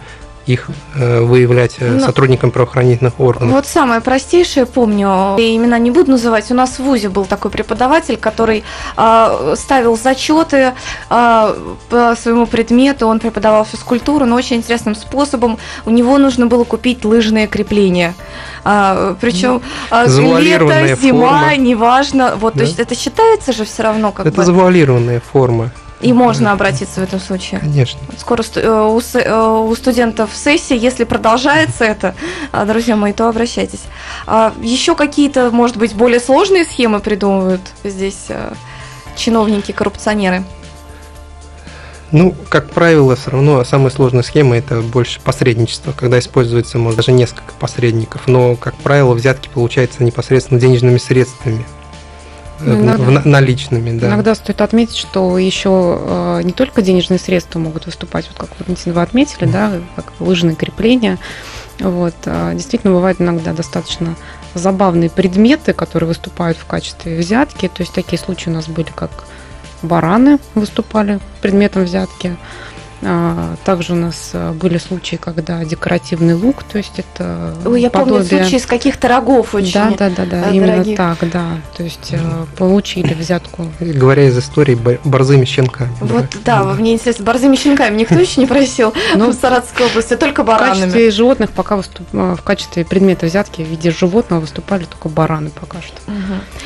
их 0.46 0.68
э, 0.94 1.20
выявлять 1.20 1.76
э, 1.80 1.90
Но... 1.92 2.00
сотрудникам 2.00 2.50
правоохранительных 2.50 3.18
органов. 3.18 3.52
Вот 3.52 3.66
самое 3.66 4.00
простейшее 4.00 4.66
помню, 4.66 5.36
и 5.38 5.56
имена 5.56 5.78
не 5.78 5.90
буду 5.90 6.10
называть, 6.12 6.50
у 6.50 6.54
нас 6.54 6.78
в 6.78 6.80
ВУЗе 6.80 7.08
был 7.08 7.24
такой 7.24 7.50
преподаватель, 7.50 8.16
который 8.16 8.64
э, 8.96 9.54
ставил 9.56 9.96
зачеты 9.96 10.72
э, 11.10 11.54
по 11.88 12.16
своему 12.20 12.46
предмету, 12.46 13.06
он 13.06 13.20
преподавал 13.20 13.64
физкультуру, 13.64 14.26
но 14.26 14.36
очень 14.36 14.56
интересным 14.56 14.94
способом. 14.94 15.58
У 15.86 15.90
него 15.90 16.18
нужно 16.18 16.46
было 16.46 16.64
купить 16.64 17.04
лыжные 17.04 17.46
крепления. 17.46 18.14
А, 18.64 19.16
причем 19.20 19.62
а, 19.90 20.06
лето, 20.06 20.96
зима, 20.96 21.28
форма. 21.28 21.56
неважно. 21.56 22.36
Вот, 22.36 22.54
да? 22.54 22.60
то 22.60 22.64
есть 22.64 22.78
это 22.78 22.94
считается 22.94 23.52
же 23.52 23.64
все 23.64 23.82
равно 23.82 24.10
как 24.10 24.26
это 24.26 24.36
бы. 24.36 24.42
Это 24.42 24.52
завуалированная 24.52 25.20
форма. 25.20 25.70
И 26.04 26.12
можно 26.12 26.52
обратиться 26.52 27.00
в 27.00 27.02
этом 27.02 27.18
случае. 27.18 27.60
Конечно. 27.60 27.98
Скоро 28.18 28.44
э, 28.56 28.68
у, 28.68 29.00
э, 29.00 29.60
у 29.70 29.74
студентов 29.74 30.32
сессия, 30.34 30.76
если 30.76 31.04
продолжается 31.04 31.84
это, 31.84 32.14
а, 32.52 32.66
друзья 32.66 32.94
мои, 32.94 33.14
то 33.14 33.26
обращайтесь. 33.26 33.84
Еще 34.60 34.96
какие-то, 34.96 35.50
может 35.50 35.78
быть, 35.78 35.94
более 35.94 36.20
сложные 36.20 36.66
схемы 36.66 37.00
придумывают 37.00 37.62
здесь 37.84 38.26
э, 38.28 38.52
чиновники, 39.16 39.72
коррупционеры? 39.72 40.44
Ну, 42.12 42.34
как 42.50 42.68
правило, 42.68 43.16
все 43.16 43.30
равно 43.30 43.64
самая 43.64 43.88
сложная 43.88 44.22
схема 44.22 44.58
это 44.58 44.82
больше 44.82 45.20
посредничество, 45.22 45.92
когда 45.92 46.18
используется, 46.18 46.76
может, 46.76 46.98
даже 46.98 47.12
несколько 47.12 47.54
посредников. 47.58 48.28
Но, 48.28 48.56
как 48.56 48.74
правило, 48.76 49.14
взятки 49.14 49.48
получаются 49.48 50.04
непосредственно 50.04 50.60
денежными 50.60 50.98
средствами. 50.98 51.64
Э, 52.64 52.74
иногда, 52.74 53.20
в, 53.20 53.26
наличными, 53.26 53.98
да. 53.98 54.08
Иногда 54.08 54.34
стоит 54.34 54.60
отметить, 54.60 54.96
что 54.96 55.38
еще 55.38 55.98
э, 56.00 56.40
не 56.44 56.52
только 56.52 56.82
денежные 56.82 57.18
средства 57.18 57.58
могут 57.58 57.86
выступать, 57.86 58.28
вот 58.28 58.38
как 58.38 58.58
Валентин 58.60 58.92
вы 58.92 59.02
отметили, 59.02 59.46
да, 59.46 59.72
как 59.96 60.12
лыжные 60.20 60.56
крепления. 60.56 61.18
Вот, 61.80 62.14
а 62.26 62.54
действительно 62.54 62.94
бывают 62.94 63.20
иногда 63.20 63.52
достаточно 63.52 64.14
забавные 64.54 65.10
предметы, 65.10 65.72
которые 65.72 66.08
выступают 66.08 66.56
в 66.56 66.66
качестве 66.66 67.16
взятки. 67.18 67.68
То 67.68 67.82
есть 67.82 67.92
такие 67.92 68.18
случаи 68.18 68.50
у 68.50 68.52
нас 68.52 68.68
были, 68.68 68.88
как 68.94 69.10
бараны 69.82 70.38
выступали 70.54 71.20
предметом 71.42 71.84
взятки. 71.84 72.36
Также 73.64 73.92
у 73.92 73.96
нас 73.96 74.30
а, 74.32 74.52
были 74.52 74.78
случаи, 74.78 75.16
когда 75.16 75.64
декоративный 75.64 76.34
лук, 76.34 76.62
то 76.64 76.78
есть 76.78 76.98
это 76.98 77.54
Ой, 77.64 77.82
я 77.82 77.90
подобие... 77.90 78.22
помню 78.22 78.42
случаи 78.42 78.56
из 78.56 78.66
каких-то 78.66 79.08
рогов 79.08 79.54
очень 79.54 79.72
Да, 79.74 79.90
да, 79.96 80.10
да, 80.10 80.24
да, 80.24 80.50
именно 80.50 80.84
так, 80.96 81.18
да. 81.30 81.58
То 81.76 81.82
есть 81.82 82.12
mm. 82.12 82.46
получили 82.56 83.12
взятку. 83.14 83.68
Говоря 83.78 84.24
из 84.24 84.38
истории 84.38 84.78
борзыми 85.04 85.44
щенками. 85.44 85.92
Вот, 86.00 86.26
да, 86.44 86.62
да, 86.62 86.74
мне 86.74 86.94
интересно, 86.94 87.24
борзыми 87.24 87.56
щенками 87.56 87.96
никто 87.96 88.14
еще 88.14 88.40
не 88.40 88.46
просил 88.46 88.94
ну, 89.16 89.30
в 89.30 89.34
Саратовской 89.34 89.86
области, 89.86 90.16
только 90.16 90.42
баранами. 90.42 90.74
В 90.74 90.80
качестве 90.80 91.10
животных 91.10 91.50
пока 91.50 91.76
выступ... 91.76 92.06
в 92.12 92.42
качестве 92.42 92.84
предмета 92.84 93.26
взятки 93.26 93.62
в 93.62 93.66
виде 93.66 93.90
животного 93.90 94.40
выступали 94.40 94.84
только 94.84 95.08
бараны 95.08 95.50
пока 95.50 95.82
что. 95.82 95.96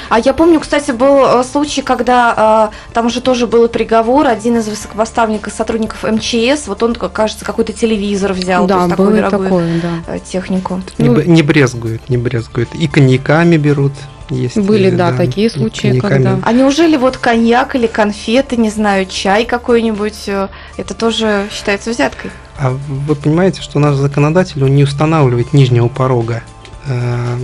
А 0.09 0.21
я 0.21 0.33
помню, 0.33 0.61
кстати, 0.61 0.93
был 0.93 1.41
э, 1.41 1.45
случай, 1.45 1.83
когда 1.83 2.71
э, 2.71 2.93
там 2.95 3.07
уже 3.07 3.21
тоже 3.21 3.47
был 3.47 3.69
приговор, 3.69 4.27
один 4.27 4.57
из 4.59 4.69
высокопоставленных 4.69 5.53
сотрудников 5.53 6.05
МЧС 6.05 6.28
МЧС, 6.29 6.69
вот 6.69 6.83
он, 6.83 6.95
кажется, 6.95 7.45
какой-то 7.45 7.73
телевизор 7.73 8.33
взял, 8.33 8.67
да, 8.67 8.75
то 8.75 8.81
есть 8.81 8.91
такую 8.91 9.17
дорогую 9.17 9.49
такое, 9.49 9.81
да. 10.07 10.19
Технику. 10.19 10.83
Не, 10.99 11.09
ну, 11.09 11.23
не 11.23 11.43
брезгуют, 11.43 12.09
не 12.09 12.17
брезгуют. 12.17 12.75
И 12.75 12.87
коньяками 12.89 13.57
берут. 13.57 13.93
Есть, 14.31 14.59
Были, 14.59 14.91
да, 14.91 15.11
да 15.11 15.17
такие 15.17 15.49
случаи, 15.49 15.99
когда... 15.99 16.39
А 16.43 16.53
неужели 16.53 16.99
вот 16.99 17.17
коньяк 17.17 17.75
или 17.75 17.87
конфеты, 17.87 18.59
не 18.59 18.69
знаю, 18.69 19.07
чай 19.07 19.47
какой-нибудь, 19.47 20.25
э, 20.27 20.49
это 20.77 20.93
тоже 20.93 21.49
считается 21.51 21.91
взяткой? 21.91 22.31
А 22.59 22.71
вы 22.71 23.15
понимаете, 23.15 23.63
что 23.63 23.79
наш 23.79 23.95
законодатель 23.95 24.63
он 24.63 24.77
не 24.77 24.85
устанавливает 24.85 25.55
нижнего 25.55 25.89
порога 25.89 26.43
э, 26.85 27.39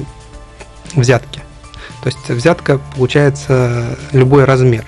взятки. 0.95 1.41
То 2.03 2.09
есть 2.11 2.29
взятка 2.29 2.79
получается 2.95 3.97
любой 4.12 4.45
размер. 4.45 4.85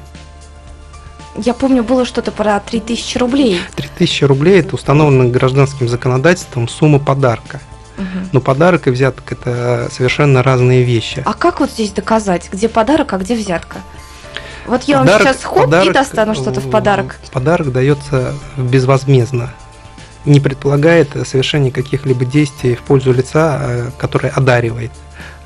Я 1.38 1.54
помню, 1.54 1.82
было 1.82 2.04
что-то 2.04 2.32
про 2.32 2.58
3000 2.60 3.18
рублей. 3.18 3.60
3000 3.76 4.24
рублей– 4.24 4.60
это 4.60 4.74
установлено 4.74 5.28
гражданским 5.28 5.88
законодательством 5.88 6.68
сумма 6.68 6.98
подарка. 6.98 7.60
Угу. 7.98 8.28
Но 8.32 8.40
подарок 8.40 8.88
и 8.88 8.90
взяток– 8.90 9.24
это 9.32 9.88
совершенно 9.90 10.42
разные 10.42 10.82
вещи. 10.82 11.22
А 11.24 11.34
как 11.34 11.60
вот 11.60 11.70
здесь 11.70 11.92
доказать, 11.92 12.48
где 12.52 12.68
подарок, 12.68 13.12
а 13.12 13.18
где 13.18 13.34
взятка? 13.34 13.78
Вот 14.66 14.82
я 14.84 14.98
подарок, 14.98 15.24
вам 15.24 15.34
сейчас 15.34 15.44
хоп 15.44 15.64
подарок, 15.64 15.88
и 15.88 15.92
достану 15.92 16.34
что-то 16.34 16.60
в 16.60 16.70
подарок. 16.70 17.16
Подарок 17.32 17.72
дается 17.72 18.34
безвозмездно. 18.56 19.52
Не 20.24 20.40
предполагает 20.40 21.10
совершение 21.26 21.70
каких-либо 21.70 22.24
действий 22.24 22.74
в 22.74 22.80
пользу 22.80 23.12
лица, 23.12 23.60
э, 23.60 23.90
которое 23.96 24.30
одаривает. 24.30 24.90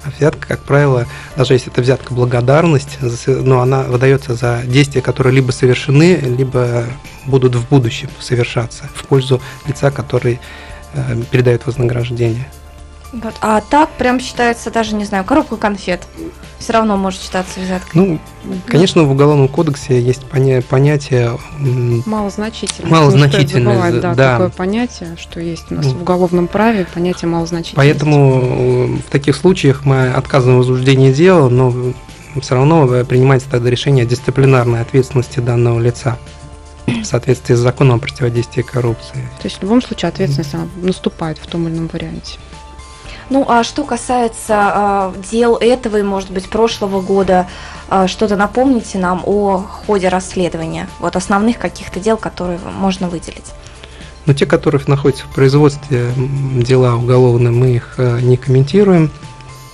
А 0.02 0.11
взятка, 0.11 0.49
как 0.49 0.61
правило, 0.61 1.07
даже 1.37 1.54
если 1.54 1.71
это 1.71 1.83
взятка 1.83 2.14
благодарность, 2.14 2.99
но 3.26 3.61
она 3.61 3.83
выдается 3.83 4.35
за 4.35 4.62
действия, 4.64 5.02
которые 5.02 5.35
либо 5.35 5.50
совершены, 5.50 6.16
либо 6.16 6.85
будут 7.26 7.54
в 7.54 7.69
будущем 7.69 8.09
совершаться 8.19 8.85
в 8.95 9.07
пользу 9.07 9.40
лица, 9.66 9.90
который 9.90 10.40
э, 10.95 11.23
передает 11.30 11.66
вознаграждение. 11.66 12.47
Вот. 13.12 13.34
А 13.40 13.60
так 13.60 13.90
прям 13.90 14.20
считается 14.20 14.70
даже, 14.70 14.94
не 14.94 15.04
знаю, 15.04 15.24
коробка 15.24 15.56
конфет. 15.56 16.02
Все 16.58 16.74
равно 16.74 16.96
может 16.96 17.20
считаться 17.20 17.58
взяткой. 17.58 17.90
Ну, 17.94 18.18
конечно, 18.66 19.02
в 19.04 19.10
Уголовном 19.10 19.48
кодексе 19.48 20.00
есть 20.00 20.24
понятие... 20.26 21.38
Малозначительность. 22.06 22.90
Малозначительность, 22.90 23.78
забывать, 23.80 24.00
да, 24.00 24.14
да. 24.14 24.32
Такое 24.32 24.50
понятие, 24.50 25.16
что 25.18 25.40
есть 25.40 25.70
у 25.70 25.74
нас 25.74 25.86
в 25.86 26.02
уголовном 26.02 26.46
праве, 26.46 26.86
понятие 26.92 27.28
малозначительности. 27.28 27.76
Поэтому 27.76 28.42
э, 28.42 28.86
в 29.08 29.10
таких 29.10 29.34
случаях 29.34 29.84
мы 29.84 30.10
отказываем 30.10 30.58
в 30.58 30.60
возбуждении 30.60 31.12
дела, 31.12 31.48
но 31.48 31.74
все 32.40 32.54
равно 32.54 32.86
принимается 33.04 33.48
тогда 33.50 33.70
решение 33.70 34.04
о 34.04 34.06
дисциплинарной 34.06 34.82
ответственности 34.82 35.40
данного 35.40 35.80
лица 35.80 36.16
в 36.86 37.04
соответствии 37.04 37.54
с 37.54 37.58
законом 37.58 37.96
о 37.96 37.98
противодействии 37.98 38.62
коррупции. 38.62 39.28
То 39.40 39.48
есть 39.48 39.58
в 39.58 39.62
любом 39.62 39.80
случае 39.82 40.10
ответственность 40.10 40.54
наступает 40.76 41.38
в 41.38 41.46
том 41.46 41.66
или 41.66 41.74
ином 41.74 41.88
варианте. 41.92 42.38
Ну, 43.30 43.46
а 43.48 43.62
что 43.62 43.84
касается 43.84 45.12
э, 45.14 45.22
дел 45.30 45.56
этого 45.56 45.98
и, 45.98 46.02
может 46.02 46.30
быть, 46.30 46.50
прошлого 46.50 47.00
года, 47.00 47.46
э, 47.88 48.06
что-то 48.08 48.36
напомните 48.36 48.98
нам 48.98 49.22
о 49.24 49.58
ходе 49.58 50.08
расследования, 50.08 50.88
вот 50.98 51.16
основных 51.16 51.58
каких-то 51.58 52.00
дел, 52.00 52.16
которые 52.16 52.58
можно 52.58 53.08
выделить. 53.08 53.52
Ну, 54.26 54.34
те, 54.34 54.46
которые 54.46 54.82
находятся 54.86 55.24
в 55.26 55.34
производстве 55.34 56.12
дела 56.16 56.96
уголовные, 56.96 57.52
мы 57.52 57.76
их 57.76 57.94
э, 57.98 58.20
не 58.20 58.36
комментируем, 58.36 59.10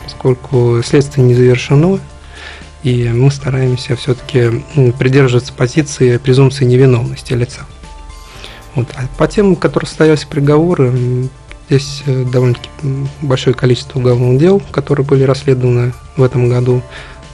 поскольку 0.05 0.83
следствие 0.85 1.27
не 1.27 1.35
завершено, 1.35 1.99
и 2.83 3.09
мы 3.09 3.31
стараемся 3.31 3.97
все-таки 3.97 4.63
придерживаться 4.99 5.53
позиции 5.53 6.19
презумпции 6.19 6.65
невиновности 6.65 7.33
лица. 7.33 7.63
Вот. 8.77 8.89
А 8.95 9.03
по 9.19 9.27
тем, 9.27 9.57
которые 9.57 9.89
состоялись 9.89 10.25
приговоры, 10.25 11.29
Здесь 11.69 12.03
э, 12.07 12.25
довольно-таки 12.25 12.71
большое 13.23 13.55
количество 13.55 13.99
уголовных 13.99 14.39
дел, 14.39 14.63
которые 14.71 15.05
были 15.05 15.25
расследованы 15.25 15.93
в 16.17 16.23
этом 16.23 16.49
году, 16.49 16.81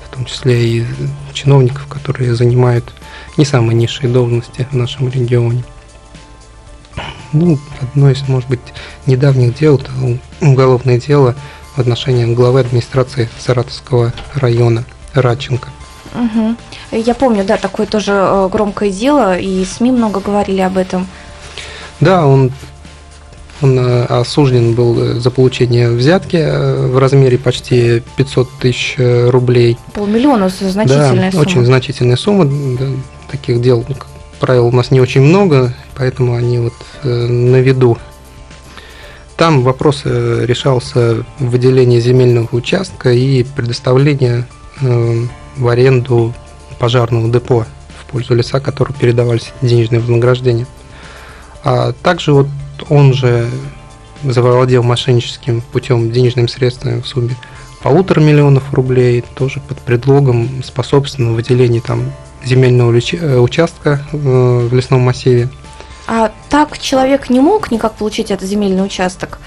в 0.07 0.15
том 0.15 0.25
числе 0.25 0.79
и 0.79 0.87
чиновников, 1.33 1.87
которые 1.87 2.35
занимают 2.35 2.93
не 3.37 3.45
самые 3.45 3.77
низшие 3.77 4.11
должности 4.11 4.67
в 4.71 4.77
нашем 4.77 5.09
регионе. 5.09 5.65
Ну, 7.33 7.59
одно 7.81 8.11
из, 8.11 8.27
может 8.29 8.49
быть, 8.49 8.61
недавних 9.07 9.59
дел– 9.59 9.77
это 9.79 9.91
уголовное 10.41 10.99
дело 10.99 11.35
в 11.77 11.79
отношении 11.79 12.35
главы 12.35 12.61
администрации 12.61 13.29
Саратовского 13.39 14.12
района 14.35 14.85
Радченко. 15.15 15.69
Угу. 16.15 16.57
Я 16.93 17.15
помню, 17.15 17.45
да, 17.45 17.57
такое 17.57 17.87
тоже 17.87 18.12
э, 18.12 18.49
громкое 18.53 18.91
дело, 18.91 19.39
и 19.39 19.65
СМИ 19.65 19.93
много 19.93 20.21
говорили 20.21 20.61
об 20.61 20.77
этом. 20.77 21.07
Да, 22.01 22.27
он 22.27 22.53
он 23.62 23.78
э, 23.78 24.04
осужден 24.04 24.75
был 24.75 24.99
э, 24.99 25.14
за 25.21 25.31
получение 25.31 25.90
взятки 25.90 26.37
э, 26.37 26.87
в 26.87 26.99
размере 26.99 27.38
почти 27.38 28.02
500 28.16 28.49
тысяч 28.61 28.97
рублей. 28.99 29.78
Полмиллиона– 29.95 30.49
значительная 30.61 31.31
да, 31.31 31.31
сумма. 31.33 31.42
очень 31.42 31.64
значительная 31.64 32.16
сумма. 32.16 32.45
Да, 32.45 32.87
таких 33.31 33.62
дел 33.62 33.85
правил, 34.42 34.66
у 34.66 34.73
нас 34.73 34.90
не 34.90 35.00
очень 35.00 35.21
много, 35.21 35.73
поэтому 35.95 36.35
они 36.35 36.59
вот 36.59 36.75
э, 37.04 37.09
на 37.09 37.61
виду. 37.61 37.97
Там 39.37 39.62
вопрос 39.62 40.02
э, 40.04 40.45
решался 40.47 41.25
выделение 41.38 42.00
земельного 42.00 42.49
участка 42.50 43.12
и 43.12 43.45
предоставление 43.45 44.45
э, 44.81 45.26
в 45.57 45.69
аренду 45.69 46.35
пожарного 46.81 47.31
депо 47.31 47.66
в 48.00 48.11
пользу 48.11 48.35
леса, 48.35 48.59
которому 48.59 48.97
передавались 48.99 49.52
денежные 49.62 50.00
вознаграждения. 50.00 50.66
А 51.62 51.92
также 51.92 52.33
вот 52.33 52.49
он 52.89 53.15
же 53.15 53.49
завладел 54.23 54.83
мошенническим 54.83 55.61
путем 55.61 56.11
денежными 56.11 56.47
средствами 56.47 57.01
в 57.01 57.07
сумме 57.07 57.37
полутора 57.83 58.21
миллионов 58.21 58.73
рублей, 58.73 59.25
тоже 59.35 59.61
под 59.61 59.79
предлогом 59.81 60.62
способственного 60.62 61.35
выделения 61.35 61.81
там 61.81 62.12
земельного 62.45 62.93
э, 62.93 63.39
участка 63.39 64.05
э, 64.12 64.17
в 64.17 64.75
лесном 64.75 65.01
массиве. 65.01 65.49
А 66.07 66.33
так 66.49 66.79
человек 66.79 67.31
не 67.31 67.41
мог 67.41 67.71
никак 67.71 67.95
получить 67.95 68.31
этот 68.31 68.49
земельный 68.49 68.85
участок? 68.85 69.39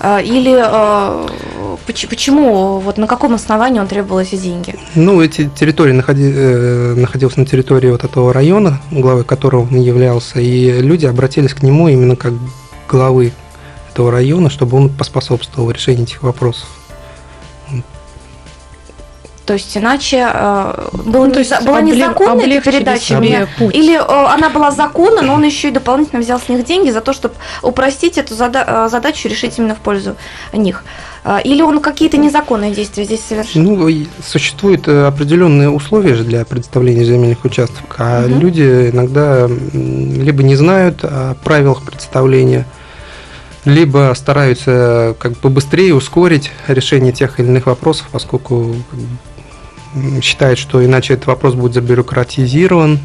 А, 0.00 0.20
или 0.20 0.54
э, 0.54 1.28
почему, 1.86 2.78
вот 2.78 2.96
на 2.98 3.06
каком 3.06 3.34
основании 3.34 3.80
он 3.80 3.86
требовал 3.86 4.20
эти 4.20 4.36
деньги? 4.36 4.74
Ну, 4.94 5.20
эти 5.20 5.48
территории 5.48 5.92
находи, 5.92 6.24
находился 7.00 7.40
на 7.40 7.46
территории 7.46 7.90
вот 7.90 8.04
этого 8.04 8.32
района, 8.32 8.80
главой 8.90 9.24
которого 9.24 9.62
он 9.62 9.80
являлся, 9.80 10.40
и 10.40 10.80
люди 10.80 11.06
обратились 11.06 11.54
к 11.54 11.62
нему 11.62 11.88
именно 11.88 12.16
как 12.16 12.32
главы 12.88 13.32
этого 13.92 14.10
района, 14.10 14.50
чтобы 14.50 14.76
он 14.76 14.88
поспособствовал 14.88 15.70
решению 15.70 16.04
этих 16.04 16.22
вопросов. 16.22 16.68
То 19.48 19.54
есть 19.54 19.74
иначе 19.78 20.28
э, 20.30 20.88
было 20.92 21.24
ну, 21.24 21.32
то 21.32 21.38
есть 21.38 21.62
была 21.64 21.80
незаконная 21.80 22.44
эта 22.44 22.70
передача 22.70 23.14
или 23.14 23.94
э, 23.94 23.98
она 23.98 24.50
была 24.50 24.70
законна, 24.70 25.22
но 25.22 25.32
он 25.32 25.42
еще 25.42 25.68
и 25.68 25.70
дополнительно 25.70 26.20
взял 26.20 26.38
с 26.38 26.50
них 26.50 26.66
деньги 26.66 26.90
за 26.90 27.00
то, 27.00 27.14
чтобы 27.14 27.34
упростить 27.62 28.18
эту 28.18 28.34
зада- 28.34 28.66
э, 28.66 28.88
задачу 28.90 29.26
решить 29.26 29.56
именно 29.56 29.74
в 29.74 29.78
пользу 29.78 30.16
них. 30.52 30.84
Э, 31.24 31.38
или 31.42 31.62
он 31.62 31.80
какие-то 31.80 32.18
незаконные 32.18 32.74
действия 32.74 33.04
здесь 33.04 33.22
совершил? 33.26 33.62
Ну, 33.62 33.88
существуют 34.22 34.86
э, 34.86 35.06
определенные 35.06 35.70
условия 35.70 36.14
же 36.14 36.24
для 36.24 36.44
предоставления 36.44 37.04
земельных 37.04 37.42
участков, 37.42 37.84
а 37.96 38.26
угу. 38.26 38.38
люди 38.40 38.90
иногда 38.92 39.48
либо 39.48 40.42
не 40.42 40.56
знают 40.56 40.98
о 41.04 41.36
правилах 41.42 41.84
представления, 41.84 42.66
либо 43.64 44.12
стараются 44.14 45.16
как 45.18 45.32
бы 45.32 45.38
побыстрее 45.38 45.94
ускорить 45.94 46.50
решение 46.66 47.12
тех 47.12 47.40
или 47.40 47.46
иных 47.46 47.64
вопросов, 47.64 48.08
поскольку 48.12 48.74
считает, 50.22 50.58
что 50.58 50.84
иначе 50.84 51.14
этот 51.14 51.26
вопрос 51.26 51.54
будет 51.54 51.74
забюрократизирован, 51.74 52.98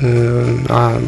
э, 0.00 0.58
а 0.68 1.00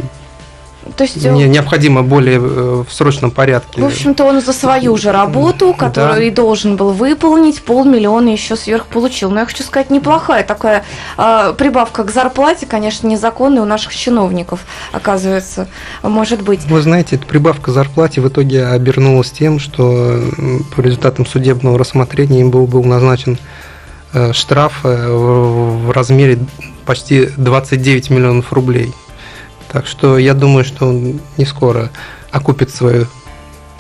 то 0.97 1.05
есть 1.05 1.25
мне 1.25 1.45
э, 1.45 1.49
необходимо 1.49 2.03
более 2.03 2.39
э, 2.39 2.85
в 2.89 2.93
срочном 2.93 3.31
порядке. 3.31 3.81
В 3.81 3.85
общем-то, 3.85 4.25
он 4.25 4.41
за 4.41 4.53
свою 4.53 4.97
же 4.97 5.13
работу, 5.13 5.75
которую 5.75 6.17
да. 6.17 6.23
и 6.23 6.31
должен 6.31 6.77
был 6.77 6.93
выполнить, 6.93 7.63
полмиллиона 7.63 8.29
еще 8.29 8.57
сверх 8.57 8.87
получил. 8.87 9.31
Но 9.31 9.41
я 9.41 9.47
хочу 9.47 9.63
сказать, 9.63 9.91
неплохая 9.91 10.45
такая 10.45 10.85
э, 11.17 11.55
прибавка 11.57 12.05
к 12.05 12.11
зарплате, 12.11 12.67
конечно, 12.67 13.07
незаконная 13.07 13.63
у 13.63 13.67
наших 13.67 13.95
чиновников, 13.95 14.61
оказывается, 14.93 15.69
может 16.03 16.43
быть. 16.43 16.65
Вы 16.67 16.81
знаете, 16.83 17.17
эта 17.17 17.27
прибавка 17.27 17.71
к 17.71 17.75
зарплате 17.75 18.21
в 18.21 18.29
итоге 18.29 18.67
обернулась 18.67 19.31
тем, 19.31 19.59
что 19.59 20.21
по 20.75 20.81
результатам 20.81 21.27
судебного 21.27 21.79
рассмотрения 21.79 22.41
им 22.41 22.51
был, 22.51 22.67
был 22.67 22.85
назначен 22.85 23.39
штраф 24.33 24.81
э, 24.85 25.11
в 25.11 25.91
размере 25.91 26.39
почти 26.87 27.27
29 27.37 28.11
миллионов 28.11 28.53
рублей. 28.53 28.93
Так 29.71 29.87
что 29.87 30.19
я 30.19 30.35
думаю, 30.35 30.65
что 30.65 30.87
он 30.87 31.21
не 31.37 31.45
скоро 31.45 31.91
окупит 32.31 32.71
свою 32.71 33.07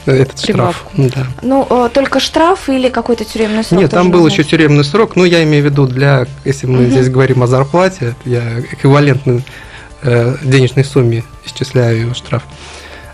э, 0.07 0.13
этот 0.13 0.43
Прибавку. 0.43 0.91
штраф. 0.93 1.15
Да. 1.15 1.27
Ну, 1.43 1.91
только 1.93 2.21
штраф 2.21 2.69
или 2.69 2.89
какой-то 2.91 3.25
тюремный 3.25 3.65
срок? 3.65 3.81
Нет, 3.81 3.91
там 3.91 4.11
был 4.11 4.27
еще 4.27 4.45
тюремный 4.45 4.85
срок. 4.85 5.17
Но 5.17 5.25
я 5.25 5.43
имею 5.45 5.63
в 5.63 5.67
виду 5.67 5.87
для, 5.87 6.27
если 6.45 6.67
мы 6.67 6.85
угу. 6.85 6.91
здесь 6.91 7.09
говорим 7.09 7.43
о 7.43 7.47
зарплате, 7.47 8.15
я 8.25 8.61
эквивалентной 8.61 9.45
денежной 10.03 10.85
сумме 10.85 11.25
исчисляю 11.45 12.01
его 12.03 12.15
штраф. 12.15 12.45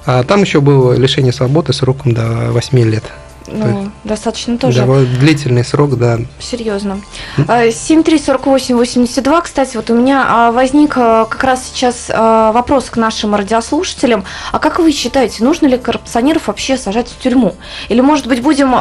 А 0.05 0.23
там 0.23 0.43
еще 0.43 0.61
было 0.61 0.93
лишение 0.93 1.33
свободы 1.33 1.73
сроком 1.73 2.12
до 2.12 2.51
8 2.51 2.79
лет. 2.81 3.05
Ну, 3.47 3.91
достаточно 4.05 4.57
тоже. 4.57 4.81
Довольно 4.81 5.07
длительный 5.19 5.65
срок, 5.65 5.99
да. 5.99 6.19
Серьезно. 6.39 7.01
7374882, 7.37 9.43
кстати, 9.43 9.77
вот 9.77 9.91
у 9.91 9.95
меня 9.95 10.25
а, 10.27 10.53
возник 10.53 10.95
а, 10.97 11.27
как 11.27 11.45
раз 11.45 11.67
сейчас 11.67 12.11
а, 12.11 12.53
вопрос 12.53 12.89
к 12.91 12.97
нашим 12.97 13.35
радиослушателям. 13.35 14.25
А 14.53 14.59
как 14.59 14.79
вы 14.79 14.93
считаете, 14.93 15.45
нужно 15.45 15.67
ли 15.67 15.77
коррупционеров 15.77 16.49
вообще 16.49 16.79
сажать 16.79 17.09
в 17.09 17.19
тюрьму? 17.23 17.55
Или, 17.89 18.01
может 18.01 18.27
быть, 18.27 18.43
будем 18.43 18.75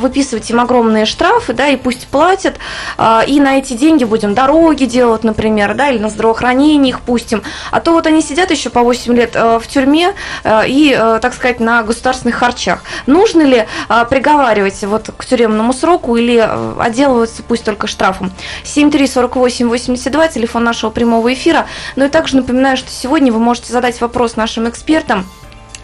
выписывать 0.00 0.50
им 0.50 0.60
огромные 0.60 1.06
штрафы, 1.06 1.52
да, 1.52 1.68
и 1.68 1.76
пусть 1.76 2.08
платят, 2.08 2.56
и 2.98 3.40
на 3.40 3.58
эти 3.58 3.74
деньги 3.74 4.04
будем 4.04 4.34
дороги 4.34 4.84
делать, 4.84 5.24
например, 5.24 5.74
да, 5.74 5.90
или 5.90 5.98
на 5.98 6.08
здравоохранение 6.08 6.90
их 6.90 7.00
пустим. 7.00 7.42
А 7.70 7.80
то 7.80 7.92
вот 7.92 8.06
они 8.06 8.22
сидят 8.22 8.50
еще 8.50 8.70
по 8.70 8.82
8 8.82 9.14
лет 9.14 9.34
в 9.34 9.62
тюрьме 9.68 10.14
и, 10.44 10.96
так 11.22 11.34
сказать, 11.34 11.60
на 11.60 11.82
государственных 11.82 12.36
харчах. 12.36 12.82
Нужно 13.06 13.42
ли 13.42 13.66
приговаривать 14.04 14.82
вот 14.84 15.10
к 15.16 15.24
тюремному 15.24 15.72
сроку 15.72 16.16
или 16.16 16.36
э, 16.36 16.74
отделываться 16.80 17.42
пусть 17.42 17.64
только 17.64 17.86
штрафом. 17.86 18.32
734882, 18.64 20.28
телефон 20.28 20.64
нашего 20.64 20.90
прямого 20.90 21.32
эфира. 21.32 21.66
Ну 21.96 22.04
и 22.04 22.08
также 22.08 22.36
напоминаю, 22.36 22.76
что 22.76 22.90
сегодня 22.90 23.32
вы 23.32 23.38
можете 23.38 23.72
задать 23.72 24.00
вопрос 24.00 24.36
нашим 24.36 24.68
экспертам 24.68 25.26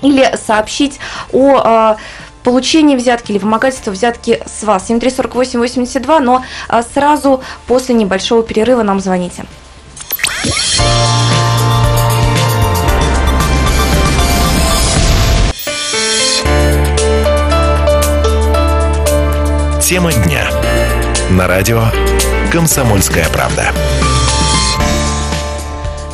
или 0.03 0.37
сообщить 0.37 0.99
о 1.33 1.95
э, 1.95 1.97
получении 2.43 2.97
взятки 2.97 3.33
или 3.33 3.39
вымогательства 3.39 3.91
взятки 3.91 4.43
с 4.47 4.63
вас. 4.63 4.87
734882, 4.87 6.21
но 6.21 6.45
э, 6.69 6.83
сразу 6.95 7.43
после 7.67 7.95
небольшого 7.95 8.43
перерыва 8.43 8.83
нам 8.83 9.01
звоните. 9.01 9.45
Тема 19.87 20.13
дня. 20.13 20.51
На 21.31 21.47
радио 21.47 21.85
«Комсомольская 22.51 23.29
правда». 23.29 23.71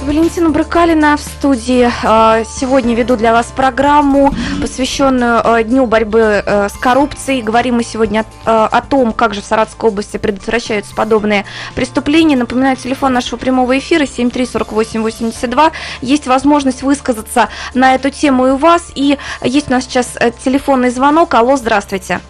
Валентина 0.02 0.50
Брыкалина 0.50 1.16
в 1.16 1.20
студии. 1.22 1.90
А, 2.04 2.44
сегодня 2.44 2.94
веду 2.94 3.16
для 3.16 3.32
вас 3.32 3.46
программу, 3.46 4.34
посвященную 4.60 5.40
а, 5.42 5.62
Дню 5.62 5.86
борьбы 5.86 6.42
а, 6.44 6.68
с 6.68 6.74
коррупцией. 6.74 7.40
Говорим 7.40 7.76
мы 7.76 7.82
сегодня 7.82 8.26
о 8.44 8.82
том, 8.82 9.14
как 9.14 9.32
же 9.32 9.40
в 9.40 9.46
Саратовской 9.46 9.88
области 9.88 10.18
предотвращаются 10.18 10.94
подобные 10.94 11.46
преступления. 11.74 12.36
Напоминаю, 12.36 12.76
телефон 12.76 13.14
нашего 13.14 13.38
прямого 13.38 13.78
эфира 13.78 14.02
7348882. 14.02 15.72
Есть 16.02 16.26
возможность 16.26 16.82
высказаться 16.82 17.48
на 17.72 17.94
эту 17.94 18.10
тему 18.10 18.48
и 18.48 18.50
у 18.50 18.56
вас. 18.56 18.92
И 18.94 19.16
есть 19.42 19.68
у 19.68 19.70
нас 19.70 19.84
сейчас 19.84 20.10
э, 20.20 20.30
телефонный 20.44 20.90
звонок. 20.90 21.32
Алло, 21.32 21.56
здравствуйте. 21.56 22.20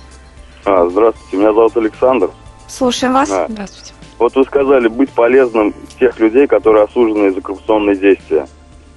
А, 0.64 0.88
здравствуйте, 0.88 1.37
меня 1.37 1.53
зовут 1.53 1.77
Александр. 1.77 2.31
Слушаем 2.68 3.14
вас. 3.14 3.31
А. 3.31 3.46
Здравствуйте. 3.48 3.92
Вот 4.18 4.35
вы 4.37 4.44
сказали 4.44 4.88
быть 4.88 5.11
полезным 5.11 5.75
тех 5.98 6.18
людей, 6.20 6.46
которые 6.46 6.85
осуждены 6.85 7.33
за 7.33 7.40
коррупционные 7.40 7.96
действия. 7.96 8.46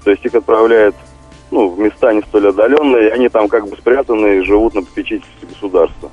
То 0.03 0.11
есть 0.11 0.23
их 0.23 0.35
отправляют 0.35 0.95
ну, 1.49 1.69
в 1.69 1.79
места 1.79 2.13
не 2.13 2.21
столь 2.21 2.49
отдаленные, 2.49 3.07
и 3.07 3.11
они 3.11 3.29
там 3.29 3.47
как 3.47 3.67
бы 3.67 3.75
спрятаны 3.77 4.37
и 4.37 4.41
живут 4.41 4.75
на 4.75 4.81
попечительстве 4.81 5.47
государства. 5.47 6.11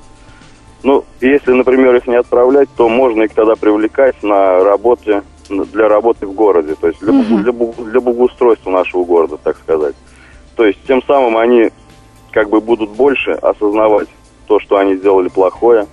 Ну, 0.81 1.05
если, 1.21 1.53
например, 1.53 1.95
их 1.95 2.07
не 2.07 2.15
отправлять, 2.15 2.69
то 2.75 2.89
можно 2.89 3.23
их 3.23 3.33
тогда 3.33 3.55
привлекать 3.55 4.21
на 4.23 4.63
работе, 4.63 5.23
для 5.49 5.87
работы 5.87 6.25
в 6.25 6.33
городе, 6.33 6.75
то 6.75 6.87
есть 6.87 6.99
для, 7.01 7.11
угу. 7.11 7.37
для, 7.37 7.51
для 7.51 7.99
благоустройства 7.99 8.71
нашего 8.71 9.03
города, 9.03 9.37
так 9.37 9.57
сказать. 9.57 9.95
То 10.55 10.65
есть 10.65 10.79
тем 10.87 11.03
самым 11.03 11.37
они 11.37 11.71
как 12.31 12.49
бы 12.49 12.61
будут 12.61 12.91
больше 12.91 13.31
осознавать 13.31 14.07
то, 14.47 14.59
что 14.59 14.77
они 14.77 14.95
сделали 14.95 15.29
плохое. 15.29 15.87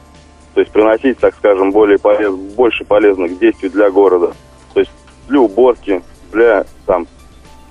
То 0.54 0.60
есть 0.60 0.72
приносить, 0.72 1.18
так 1.18 1.34
скажем, 1.36 1.70
более 1.70 1.98
полез, 1.98 2.34
больше 2.34 2.84
полезных 2.84 3.38
действий 3.38 3.68
для 3.68 3.90
города. 3.90 4.32
То 4.74 4.80
есть 4.80 4.90
для 5.28 5.40
уборки, 5.40 6.02
для 6.32 6.66
там 6.86 7.06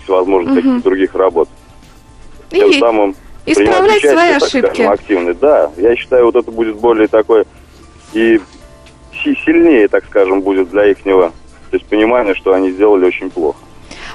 всевозможных 0.03 0.53
угу. 0.53 0.61
таких 0.61 0.83
других 0.83 1.15
работ. 1.15 1.49
Тем 2.49 2.69
И 2.69 2.79
самым 2.79 3.15
исправлять 3.45 3.97
участие, 3.97 4.11
свои 4.11 4.29
ошибки. 4.31 4.73
Скажем, 4.73 4.91
активный. 4.91 5.33
Да, 5.33 5.71
я 5.77 5.95
считаю, 5.95 6.25
вот 6.25 6.35
это 6.35 6.51
будет 6.51 6.77
более 6.77 7.07
такой 7.07 7.45
и 8.13 8.39
сильнее, 9.13 9.87
так 9.87 10.05
скажем, 10.05 10.41
будет 10.41 10.69
для 10.69 10.85
их 10.85 11.05
него. 11.05 11.31
То 11.69 11.77
есть 11.77 11.85
понимание, 11.85 12.33
что 12.33 12.53
они 12.53 12.71
сделали 12.71 13.05
очень 13.05 13.29
плохо. 13.29 13.59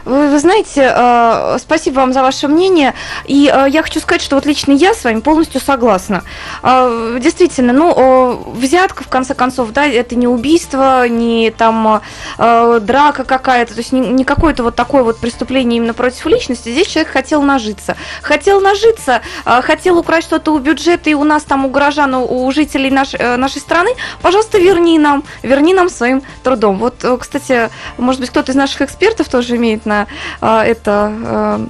Вы, 0.04 0.28
вы 0.28 0.38
знаете, 0.38 0.92
э, 0.94 1.56
спасибо 1.58 1.96
вам 1.96 2.12
за 2.12 2.22
ваше 2.22 2.46
мнение. 2.46 2.92
И 3.24 3.50
э, 3.52 3.66
я 3.70 3.82
хочу 3.82 4.00
сказать, 4.00 4.20
что 4.20 4.36
вот 4.36 4.44
лично 4.44 4.72
я 4.72 4.92
с 4.92 5.02
вами 5.02 5.20
полностью 5.20 5.60
согласна. 5.62 6.24
Э, 6.62 7.18
действительно, 7.20 7.72
ну, 7.72 7.94
э, 7.96 8.50
взятка, 8.58 9.02
в 9.02 9.08
конце 9.08 9.34
концов, 9.34 9.70
да, 9.72 9.86
это 9.86 10.14
не 10.14 10.28
убийство, 10.28 11.08
не 11.08 11.50
там 11.50 12.02
э, 12.38 12.80
драка 12.82 13.24
какая-то, 13.24 13.72
то 13.72 13.78
есть 13.78 13.92
не, 13.92 14.00
не 14.00 14.24
какое-то 14.24 14.62
вот 14.62 14.76
такое 14.76 15.02
вот 15.02 15.18
преступление 15.18 15.78
именно 15.78 15.94
против 15.94 16.26
личности. 16.26 16.68
Здесь 16.68 16.88
человек 16.88 17.10
хотел 17.10 17.40
нажиться. 17.42 17.96
Хотел 18.20 18.60
нажиться, 18.60 19.22
э, 19.46 19.62
хотел 19.62 19.98
украсть 19.98 20.26
что-то 20.26 20.52
у 20.52 20.58
бюджета, 20.58 21.08
и 21.08 21.14
у 21.14 21.24
нас 21.24 21.44
там 21.44 21.64
у 21.64 21.70
горожан, 21.70 22.14
у, 22.14 22.46
у 22.46 22.52
жителей 22.52 22.90
наш, 22.90 23.14
э, 23.14 23.36
нашей 23.36 23.62
страны, 23.62 23.90
пожалуйста, 24.20 24.58
верни 24.58 24.98
нам, 24.98 25.24
верни 25.42 25.72
нам 25.72 25.88
своим 25.88 26.22
трудом. 26.42 26.78
Вот, 26.78 27.02
э, 27.04 27.16
кстати, 27.18 27.70
может 27.96 28.20
быть, 28.20 28.28
кто-то 28.28 28.52
из 28.52 28.56
наших 28.56 28.82
экспертов 28.82 29.30
тоже 29.30 29.56
имеет 29.56 29.86
на 29.86 29.93
э, 30.40 30.46
это 30.46 31.12
э, 31.12 31.66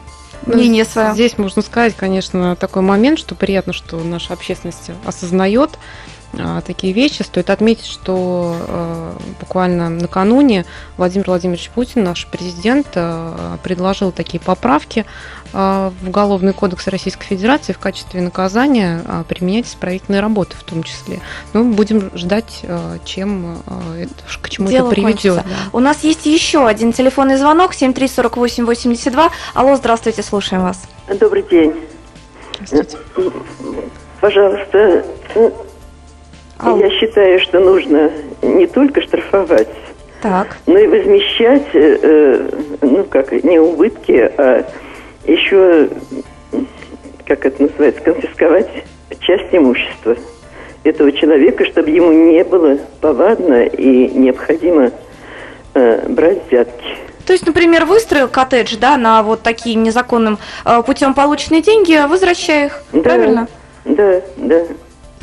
мнение 0.47 0.85
свое. 0.85 1.13
Здесь 1.13 1.39
можно 1.39 1.63
сказать, 1.63 1.95
конечно, 1.97 2.57
такой 2.57 2.83
момент, 2.83 3.19
что 3.19 3.35
приятно, 3.35 3.73
что 3.73 3.99
наша 3.99 4.33
общественность 4.33 4.91
осознает 5.05 5.71
а, 5.73 5.79
такие 6.65 6.93
вещи. 6.93 7.23
Стоит 7.23 7.51
отметить, 7.51 7.87
что 7.87 8.57
э, 8.67 9.13
буквально 9.41 9.89
накануне 9.91 10.65
Владимир 10.97 11.27
Владимирович 11.27 11.71
Путин, 11.71 12.05
наш 12.05 12.27
президент, 12.27 12.89
э, 12.95 13.57
предложил 13.63 14.13
такие 14.13 14.41
поправки 14.41 15.05
в 15.53 15.93
Уголовный 16.05 16.53
кодекс 16.53 16.89
Российской 16.89 17.27
Федерации 17.27 17.73
в 17.73 17.79
качестве 17.79 18.21
наказания 18.21 19.01
применять 19.29 19.67
исправительные 19.67 20.21
работы 20.21 20.57
в 20.57 20.65
том 20.65 20.83
числе. 20.83 21.21
Ну, 21.53 21.73
будем 21.73 22.11
ждать, 22.17 22.63
чем 23.05 23.63
это, 23.97 24.15
к 24.43 24.51
чему 24.51 24.69
Дело 24.69 24.87
это 24.87 24.97
приведет. 24.97 25.35
кончится. 25.37 25.45
У 25.73 25.79
нас 25.79 26.03
есть 26.03 26.27
еще 26.27 26.67
один 26.67 26.93
телефонный 26.93 27.37
звонок 27.37 27.73
734882. 27.73 29.31
Алло, 29.55 29.77
здравствуйте, 29.77 30.25
слушаем 30.25 30.65
вас. 30.65 30.83
Добрый 31.21 31.45
день. 31.49 31.73
Здравствуйте. 32.67 32.99
Пожалуйста, 34.21 35.05
Алло. 36.59 36.79
я 36.79 36.91
считаю, 36.91 37.41
что 37.41 37.61
нужно 37.61 38.11
не 38.43 38.67
только 38.67 39.03
штрафовать, 39.03 39.69
Так. 40.23 40.57
но 40.67 40.79
и 40.79 40.87
возмещать, 40.87 41.67
э, 41.75 41.99
э, 42.03 42.51
ну 42.83 43.05
как, 43.05 43.33
не 43.45 43.59
убытки, 43.59 44.31
а 44.37 44.65
еще, 45.27 45.89
как 47.27 47.45
это 47.47 47.63
называется, 47.63 48.01
конфисковать 48.03 48.69
часть 49.21 49.53
имущества 49.53 50.17
этого 50.85 51.11
человека, 51.13 51.65
чтобы 51.65 51.91
ему 51.91 52.13
не 52.13 52.45
было 52.45 52.79
повадно 53.01 53.65
и 53.65 54.09
необходимо 54.09 54.91
э, 55.75 56.09
брать 56.09 56.47
взятки. 56.49 56.97
То 57.27 57.33
есть, 57.33 57.47
например, 57.47 57.87
выстроил 57.87 58.29
коттедж, 58.29 58.77
да, 58.79 58.99
на 58.99 59.23
вот 59.23 59.41
такие 59.43 59.77
незаконным 59.77 60.39
э, 60.67 60.83
путем 60.87 61.15
полученные 61.15 61.63
деньги, 61.63 61.99
возвращай 62.07 62.67
их, 62.67 62.83
Да. 62.93 63.01
правильно? 63.01 63.49
Да, 63.87 64.21
да. 64.37 64.63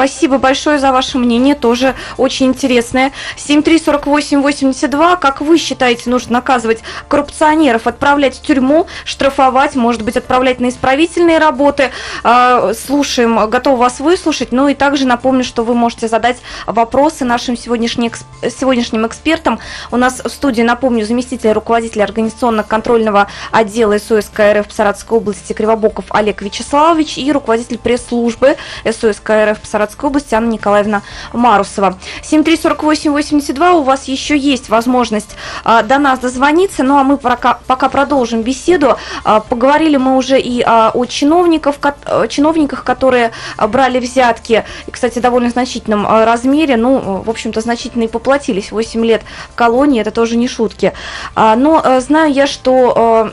Спасибо 0.01 0.39
большое 0.39 0.79
за 0.79 0.91
ваше 0.91 1.19
мнение, 1.19 1.53
тоже 1.53 1.93
очень 2.17 2.47
интересное. 2.47 3.11
734882, 3.37 5.15
как 5.17 5.41
вы 5.41 5.59
считаете, 5.59 6.09
нужно 6.09 6.33
наказывать 6.33 6.79
коррупционеров, 7.07 7.85
отправлять 7.85 8.35
в 8.35 8.41
тюрьму, 8.41 8.87
штрафовать, 9.05 9.75
может 9.75 10.01
быть, 10.01 10.17
отправлять 10.17 10.59
на 10.59 10.69
исправительные 10.69 11.37
работы? 11.37 11.91
Э, 12.23 12.73
Слушаем, 12.73 13.47
готов 13.47 13.77
вас 13.77 13.99
выслушать. 13.99 14.51
Ну 14.51 14.69
и 14.69 14.73
также 14.73 15.05
напомню, 15.05 15.43
что 15.43 15.63
вы 15.63 15.75
можете 15.75 16.07
задать 16.07 16.37
вопросы 16.65 17.23
нашим 17.23 17.55
сегодняшним, 17.55 18.11
сегодняшним 18.41 19.05
экспертам. 19.05 19.59
У 19.91 19.97
нас 19.97 20.19
в 20.23 20.29
студии, 20.29 20.63
напомню, 20.63 21.05
заместитель 21.05 21.51
руководителя 21.51 22.05
организационно-контрольного 22.05 23.27
отдела 23.51 23.99
СОС 23.99 24.31
КРФ 24.33 24.67
в 24.67 24.73
Саратовской 24.73 25.19
области 25.19 25.53
Кривобоков 25.53 26.05
Олег 26.09 26.41
Вячеславович 26.41 27.19
и 27.19 27.31
руководитель 27.31 27.77
пресс-службы 27.77 28.57
СОС 28.83 29.19
КРФ 29.19 29.61
в 29.61 29.67
Саратовской 29.67 29.90
области 30.03 30.35
Анна 30.35 30.51
Николаевна 30.51 31.01
Марусова. 31.33 31.97
734882 32.23 33.71
у 33.73 33.83
вас 33.83 34.07
еще 34.07 34.37
есть 34.37 34.69
возможность 34.69 35.35
а, 35.63 35.83
до 35.83 35.97
нас 35.97 36.19
дозвониться, 36.19 36.83
ну 36.83 36.97
а 36.97 37.03
мы 37.03 37.17
пока, 37.17 37.59
пока 37.67 37.89
продолжим 37.89 38.41
беседу. 38.41 38.97
А, 39.23 39.39
поговорили 39.39 39.97
мы 39.97 40.17
уже 40.17 40.39
и 40.39 40.61
а, 40.61 40.91
о 40.93 41.05
чиновников, 41.05 41.79
ко- 41.79 42.27
чиновниках, 42.27 42.83
которые 42.83 43.31
а, 43.57 43.67
брали 43.67 43.99
взятки, 43.99 44.63
и, 44.87 44.91
кстати, 44.91 45.19
в 45.19 45.21
довольно 45.21 45.49
значительном 45.49 46.05
а, 46.07 46.25
размере, 46.25 46.77
ну, 46.77 47.21
в 47.25 47.29
общем-то, 47.29 47.61
значительно 47.61 48.03
и 48.03 48.07
поплатились. 48.07 48.71
8 48.71 49.05
лет 49.05 49.21
колонии, 49.55 50.01
это 50.01 50.11
тоже 50.11 50.37
не 50.37 50.47
шутки. 50.47 50.93
А, 51.35 51.55
но 51.55 51.81
э, 51.83 51.99
знаю 52.01 52.31
я, 52.31 52.47
что 52.47 53.31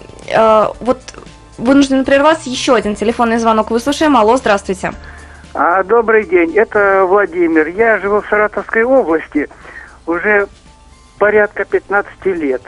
вот 0.81 0.99
вынужден 1.59 2.05
прерваться. 2.05 2.49
Еще 2.49 2.75
один 2.75 2.95
телефонный 2.95 3.39
звонок 3.39 3.71
выслушаем. 3.71 4.17
Алло, 4.17 4.37
здравствуйте. 4.37 4.93
А, 5.55 5.83
добрый 5.83 6.25
день, 6.25 6.55
это 6.57 7.05
Владимир. 7.07 7.69
Я 7.69 7.99
живу 7.99 8.21
в 8.21 8.27
Саратовской 8.29 8.85
области 8.85 9.49
уже 10.07 10.47
порядка 11.19 11.65
15 11.65 12.27
лет. 12.27 12.63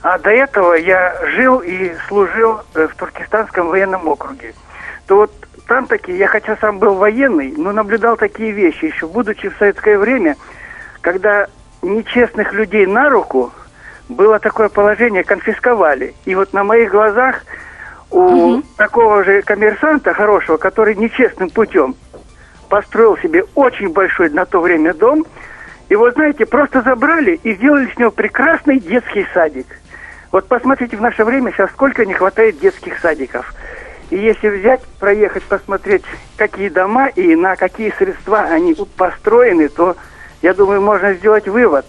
А 0.00 0.18
до 0.18 0.30
этого 0.30 0.74
я 0.74 1.14
жил 1.36 1.58
и 1.58 1.92
служил 2.08 2.60
э, 2.74 2.88
в 2.88 2.96
Туркестанском 2.96 3.68
военном 3.68 4.08
округе. 4.08 4.54
То 5.06 5.16
вот 5.16 5.32
там 5.68 5.86
такие, 5.86 6.18
я 6.18 6.26
хотя 6.26 6.56
сам 6.56 6.78
был 6.78 6.94
военный, 6.94 7.52
но 7.56 7.70
наблюдал 7.70 8.16
такие 8.16 8.50
вещи 8.50 8.86
еще, 8.86 9.06
будучи 9.06 9.48
в 9.48 9.56
советское 9.58 9.98
время, 9.98 10.36
когда 11.02 11.46
нечестных 11.82 12.52
людей 12.54 12.86
на 12.86 13.10
руку 13.10 13.52
было 14.08 14.38
такое 14.38 14.70
положение, 14.70 15.22
конфисковали. 15.22 16.14
И 16.24 16.34
вот 16.34 16.54
на 16.54 16.64
моих 16.64 16.90
глазах 16.90 17.44
у 18.10 18.62
такого 18.76 19.22
же 19.22 19.42
коммерсанта 19.42 20.14
хорошего, 20.14 20.56
который 20.56 20.94
нечестным 20.94 21.50
путем 21.50 21.94
построил 22.72 23.18
себе 23.18 23.44
очень 23.54 23.90
большой 23.90 24.30
на 24.30 24.46
то 24.46 24.58
время 24.58 24.94
дом, 24.94 25.26
и 25.90 25.94
вот 25.94 26.14
знаете, 26.14 26.46
просто 26.46 26.80
забрали 26.80 27.38
и 27.42 27.54
сделали 27.54 27.92
с 27.94 27.98
него 27.98 28.10
прекрасный 28.10 28.80
детский 28.80 29.26
садик. 29.34 29.66
Вот 30.30 30.48
посмотрите, 30.48 30.96
в 30.96 31.02
наше 31.02 31.22
время 31.26 31.52
сейчас 31.52 31.68
сколько 31.72 32.06
не 32.06 32.14
хватает 32.14 32.58
детских 32.60 32.98
садиков. 33.00 33.52
И 34.08 34.16
если 34.16 34.48
взять, 34.48 34.80
проехать, 34.98 35.42
посмотреть, 35.42 36.02
какие 36.38 36.70
дома 36.70 37.08
и 37.08 37.34
на 37.34 37.56
какие 37.56 37.92
средства 37.98 38.40
они 38.40 38.74
построены, 38.96 39.68
то, 39.68 39.94
я 40.40 40.54
думаю, 40.54 40.80
можно 40.80 41.12
сделать 41.12 41.46
вывод, 41.46 41.84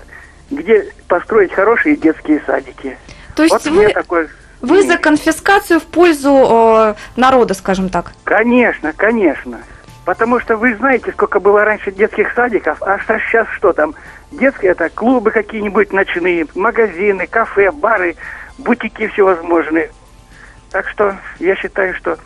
где 0.51 0.91
построить 1.07 1.53
хорошие 1.53 1.95
детские 1.95 2.43
садики. 2.45 2.97
То 3.37 3.43
есть 3.43 3.53
вот 3.53 3.65
вы, 3.67 3.87
такой 3.87 4.27
вы 4.59 4.83
за 4.83 4.97
конфискацию 4.97 5.79
в 5.79 5.85
пользу 5.85 6.45
э, 6.49 6.95
народа, 7.15 7.53
скажем 7.53 7.87
так. 7.87 8.11
Конечно, 8.25 8.91
конечно. 8.91 9.59
Потому 10.05 10.39
что 10.39 10.57
вы 10.57 10.75
знаете, 10.75 11.11
сколько 11.11 11.39
было 11.39 11.63
раньше 11.63 11.91
детских 11.91 12.33
садиков, 12.33 12.81
а 12.81 12.99
сейчас 12.99 13.47
что 13.55 13.71
там? 13.71 13.95
Детские 14.31 14.71
это 14.71 14.89
клубы 14.89 15.31
какие-нибудь 15.31 15.93
ночные, 15.93 16.45
магазины, 16.55 17.25
кафе, 17.27 17.71
бары, 17.71 18.15
бутики 18.57 19.07
всевозможные. 19.07 19.91
Так 20.71 20.89
что 20.89 21.15
я 21.39 21.55
считаю, 21.55 21.93
что 21.95 22.17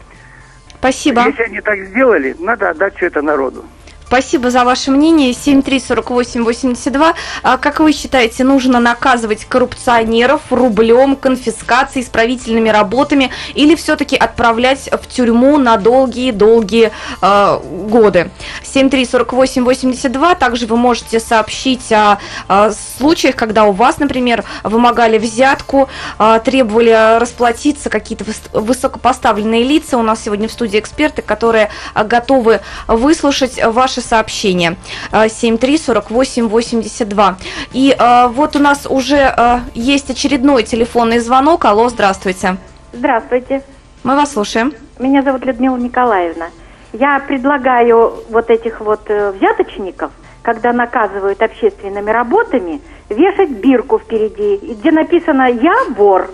Спасибо. 0.79 1.21
если 1.27 1.43
они 1.43 1.61
так 1.61 1.79
сделали, 1.85 2.35
надо 2.39 2.69
отдать 2.69 2.95
все 2.95 3.07
это 3.07 3.21
народу. 3.21 3.65
Спасибо 4.07 4.49
за 4.51 4.63
ваше 4.63 4.91
мнение. 4.91 5.33
734882. 5.33 7.13
А 7.43 7.57
Как 7.57 7.81
вы 7.81 7.91
считаете, 7.91 8.45
нужно 8.45 8.79
наказывать 8.79 9.43
коррупционеров 9.43 10.43
рублем, 10.49 11.17
конфискацией, 11.17 12.05
исправительными 12.05 12.69
работами 12.69 13.31
или 13.53 13.75
все-таки 13.75 14.15
отправлять 14.15 14.89
в 14.93 15.07
тюрьму 15.07 15.57
на 15.57 15.75
долгие-долгие 15.75 16.93
э, 17.21 17.59
годы? 17.89 18.31
734882. 18.63 20.35
Также 20.35 20.67
вы 20.67 20.77
можете 20.77 21.19
сообщить 21.19 21.91
о, 21.91 22.17
э, 22.47 22.71
случаях, 22.97 23.35
когда 23.35 23.65
у 23.65 23.73
вас, 23.73 23.97
например, 23.97 24.45
вымогали 24.63 25.17
взятку, 25.17 25.89
э, 26.17 26.39
требовали 26.45 27.19
расплатиться 27.19 27.89
какие-то 27.89 28.23
выс- 28.23 28.57
высокопоставленные 28.57 29.65
лица. 29.65 29.97
У 29.97 30.01
нас 30.01 30.23
сегодня 30.23 30.47
в 30.47 30.53
студии 30.53 30.79
эксперты, 30.79 31.21
которые 31.21 31.71
готовы 31.93 32.61
выслушать 32.87 33.61
ваши 33.61 33.96
сообщения. 34.01 34.75
Э, 35.11 35.29
734882. 35.29 37.37
И 37.73 37.95
э, 37.97 38.27
вот 38.27 38.55
у 38.55 38.59
нас 38.59 38.87
уже 38.89 39.33
э, 39.37 39.59
есть 39.73 40.09
очередной 40.09 40.63
телефонный 40.63 41.19
звонок. 41.19 41.65
Алло, 41.65 41.89
здравствуйте. 41.89 42.57
Здравствуйте. 42.93 43.63
Мы 44.03 44.15
вас 44.15 44.33
слушаем. 44.33 44.73
Меня 44.99 45.21
зовут 45.21 45.45
Людмила 45.45 45.77
Николаевна. 45.77 46.47
Я 46.93 47.19
предлагаю 47.19 48.13
вот 48.29 48.49
этих 48.49 48.79
вот 48.79 49.01
э, 49.09 49.31
взяточников, 49.33 50.11
когда 50.41 50.73
наказывают 50.73 51.41
общественными 51.41 52.09
работами, 52.09 52.81
вешать 53.09 53.49
бирку 53.49 53.99
впереди, 53.99 54.73
где 54.73 54.91
написано 54.91 55.49
«Я 55.49 55.75
вор». 55.95 56.31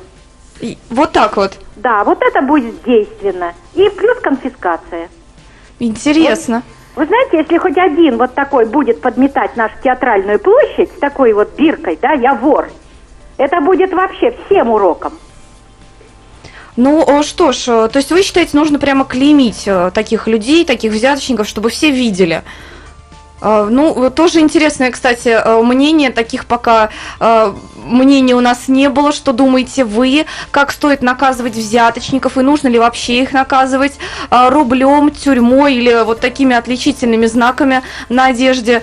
И 0.62 0.78
Вот 0.90 1.12
так 1.12 1.36
вот. 1.36 1.58
Да, 1.76 2.04
вот 2.04 2.22
это 2.22 2.42
будет 2.42 2.84
действенно. 2.84 3.54
И 3.74 3.90
плюс 3.90 4.20
конфискация. 4.22 5.10
Интересно. 5.80 6.64
Вы 6.96 7.06
знаете, 7.08 7.38
если 7.38 7.58
хоть 7.58 7.78
один 7.78 8.18
вот 8.18 8.36
такой 8.36 8.66
будет 8.66 9.02
подметать 9.02 9.56
нашу 9.58 9.76
театральную 9.84 10.40
площадь 10.40 10.92
с 10.92 11.00
такой 11.00 11.34
вот 11.34 11.56
биркой, 11.58 11.98
да, 12.00 12.14
«Я 12.14 12.36
вор», 12.36 12.70
это 13.38 13.62
будет 13.62 13.94
вообще 13.94 14.36
всем 14.46 14.70
уроком. 14.70 15.14
Ну 16.76 17.04
э, 17.06 17.24
что 17.24 17.52
ж, 17.52 17.68
э, 17.68 17.90
то 17.90 17.98
есть 17.98 18.12
вы 18.12 18.24
считаете, 18.24 18.58
нужно 18.58 18.80
прямо 18.80 19.06
клеймить 19.06 19.64
э, 19.68 19.92
таких 19.94 20.28
людей, 20.28 20.66
таких 20.66 20.92
взяточников, 20.92 21.48
чтобы 21.48 21.70
все 21.70 21.92
видели? 21.92 22.44
Э, 23.44 23.68
Ну, 23.70 24.10
тоже 24.10 24.40
интересное, 24.40 24.92
кстати, 24.92 25.28
э, 25.30 25.62
мнение, 25.62 26.10
таких 26.10 26.46
пока 26.46 26.90
э, 27.20 27.54
мнений 27.86 28.34
у 28.34 28.40
нас 28.40 28.68
не 28.68 28.90
было. 28.90 29.12
Что 29.12 29.34
думаете 29.34 29.84
вы, 29.84 30.26
как 30.52 30.72
стоит 30.72 31.02
наказывать 31.02 31.56
взяточников, 31.56 32.38
и 32.38 32.42
нужно 32.42 32.70
ли 32.70 32.80
вообще 32.80 33.22
их 33.22 33.34
наказывать 33.34 33.98
э, 34.32 34.50
рублем, 34.50 35.12
тюрьмой 35.12 35.76
или 35.76 36.04
вот 36.04 36.22
такими 36.22 36.56
отличительными 36.56 37.26
знаками 37.26 37.82
на 38.10 38.28
одежде? 38.28 38.82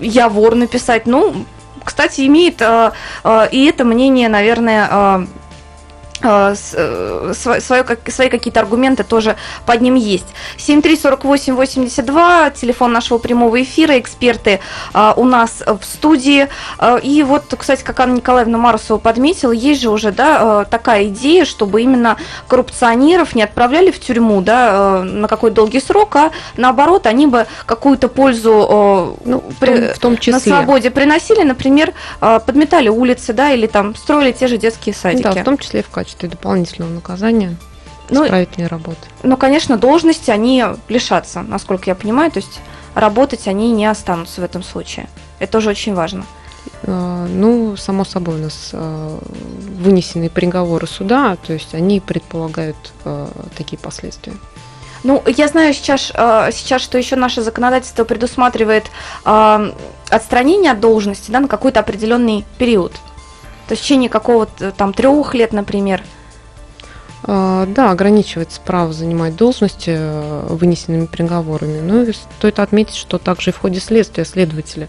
Я 0.00 0.28
вор 0.28 0.54
написать. 0.54 1.06
Ну, 1.06 1.44
кстати, 1.84 2.26
имеет 2.26 2.62
и 2.62 3.64
это 3.66 3.84
мнение, 3.84 4.28
наверное, 4.28 5.26
свое, 6.22 7.82
как- 7.84 8.10
свои 8.10 8.28
какие-то 8.28 8.60
аргументы 8.60 9.04
тоже 9.04 9.36
под 9.66 9.80
ним 9.80 9.94
есть. 9.94 10.26
734882, 10.58 12.50
телефон 12.50 12.92
нашего 12.92 13.18
прямого 13.18 13.62
эфира, 13.62 13.98
эксперты 13.98 14.60
а, 14.92 15.14
у 15.16 15.24
нас 15.24 15.62
в 15.66 15.80
студии. 15.84 16.48
И 17.02 17.22
вот, 17.22 17.44
кстати, 17.56 17.82
как 17.82 18.00
Анна 18.00 18.16
Николаевна 18.16 18.58
Марусова 18.58 18.98
подметила, 18.98 19.52
есть 19.52 19.80
же 19.80 19.90
уже 19.90 20.12
да, 20.12 20.62
э, 20.62 20.70
такая 20.70 21.04
идея, 21.06 21.44
чтобы 21.44 21.82
именно 21.82 22.16
коррупционеров 22.48 23.34
не 23.34 23.42
отправляли 23.42 23.90
в 23.90 24.00
тюрьму 24.00 24.40
да, 24.40 25.00
э, 25.00 25.02
на 25.02 25.28
какой 25.28 25.50
долгий 25.50 25.80
срок, 25.80 26.16
а 26.16 26.30
наоборот, 26.56 27.06
они 27.06 27.26
бы 27.26 27.46
какую-то 27.66 28.08
пользу 28.08 28.66
э, 28.68 29.28
Ну, 29.28 29.38
в 29.48 29.54
при- 29.56 29.92
в 29.94 29.98
том 29.98 30.12
на 30.12 30.18
числе. 30.18 30.40
свободе 30.40 30.90
приносили, 30.90 31.42
например, 31.42 31.92
э, 32.20 32.40
подметали 32.44 32.88
улицы, 32.88 33.32
да, 33.32 33.50
или 33.52 33.66
там 33.66 33.94
строили 33.94 34.32
те 34.32 34.46
же 34.46 34.56
детские 34.56 34.94
садики. 34.94 35.22
Да, 35.22 35.32
в 35.32 35.44
том 35.44 35.58
числе 35.58 35.80
и 35.80 35.82
в 35.82 35.88
качестве 35.88 36.09
дополнительного 36.18 36.90
наказания 36.90 37.56
Ну, 38.08 38.24
исправительной 38.24 38.68
работы. 38.68 38.98
Но, 39.22 39.36
конечно, 39.36 39.76
должности 39.76 40.30
они 40.30 40.64
лишатся, 40.88 41.42
насколько 41.42 41.90
я 41.90 41.94
понимаю, 41.94 42.30
то 42.30 42.38
есть 42.38 42.60
работать 42.94 43.48
они 43.48 43.72
не 43.72 43.86
останутся 43.86 44.40
в 44.40 44.44
этом 44.44 44.62
случае. 44.62 45.08
Это 45.38 45.52
тоже 45.52 45.70
очень 45.70 45.94
важно. 45.94 46.24
Э, 46.82 47.26
Ну, 47.28 47.76
само 47.76 48.04
собой, 48.04 48.36
у 48.36 48.42
нас 48.42 48.70
э, 48.72 49.18
вынесенные 49.78 50.30
приговоры 50.30 50.86
суда, 50.86 51.36
то 51.46 51.52
есть 51.52 51.74
они 51.74 52.00
предполагают 52.00 52.76
э, 53.04 53.28
такие 53.56 53.78
последствия. 53.78 54.34
Ну, 55.02 55.22
я 55.26 55.48
знаю 55.48 55.72
сейчас, 55.72 56.12
сейчас, 56.52 56.82
что 56.82 56.98
еще 56.98 57.16
наше 57.16 57.40
законодательство 57.40 58.04
предусматривает 58.04 58.90
отстранение 60.10 60.72
от 60.72 60.80
должности 60.80 61.30
да, 61.30 61.40
на 61.40 61.48
какой-то 61.48 61.80
определенный 61.80 62.44
период. 62.58 62.92
То 63.70 63.74
есть 63.74 63.84
в 63.84 63.86
течение 63.86 64.10
какого-то 64.10 64.72
там 64.72 64.92
трех 64.92 65.32
лет, 65.32 65.52
например. 65.52 66.02
Э, 67.22 67.66
Да, 67.68 67.92
ограничивается 67.92 68.60
право 68.60 68.92
занимать 68.92 69.36
должности 69.36 69.94
э, 69.96 70.46
вынесенными 70.48 71.06
приговорами. 71.06 71.78
Ну 71.78 72.02
и 72.02 72.12
стоит 72.12 72.58
отметить, 72.58 72.96
что 72.96 73.18
также 73.18 73.50
и 73.50 73.52
в 73.52 73.58
ходе 73.58 73.78
следствия 73.78 74.24
следователи 74.24 74.88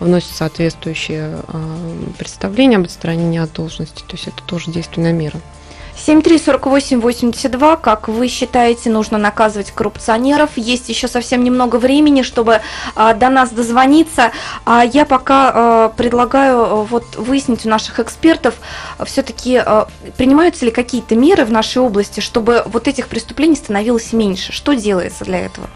вносят 0.00 0.30
соответствующие 0.30 1.40
э, 1.46 2.12
представления 2.18 2.78
об 2.78 2.84
отстранении 2.84 3.38
от 3.38 3.52
должности. 3.52 4.02
То 4.08 4.12
есть 4.12 4.28
это 4.28 4.42
тоже 4.46 4.70
действенная 4.70 5.12
мера. 5.12 5.38
734882, 5.96 7.76
как 7.76 8.08
вы 8.08 8.28
считаете, 8.28 8.90
нужно 8.90 9.18
наказывать 9.18 9.70
коррупционеров? 9.70 10.50
Есть 10.56 10.88
еще 10.88 11.06
совсем 11.06 11.44
немного 11.44 11.76
времени, 11.76 12.22
чтобы 12.22 12.60
а, 12.94 13.14
до 13.14 13.28
нас 13.28 13.50
дозвониться. 13.50 14.32
А 14.64 14.84
я 14.84 15.04
пока 15.04 15.52
а, 15.54 15.88
предлагаю 15.90 16.62
а, 16.62 16.84
вот 16.84 17.16
выяснить 17.16 17.66
у 17.66 17.68
наших 17.68 18.00
экспертов, 18.00 18.54
все-таки 19.04 19.62
принимаются 20.16 20.64
ли 20.64 20.70
какие-то 20.70 21.14
меры 21.14 21.44
в 21.44 21.50
нашей 21.50 21.78
области, 21.78 22.20
чтобы 22.20 22.62
вот 22.66 22.88
этих 22.88 23.08
преступлений 23.08 23.56
становилось 23.56 24.12
меньше? 24.12 24.52
Что 24.52 24.72
делается 24.74 25.24
для 25.24 25.40
этого? 25.40 25.68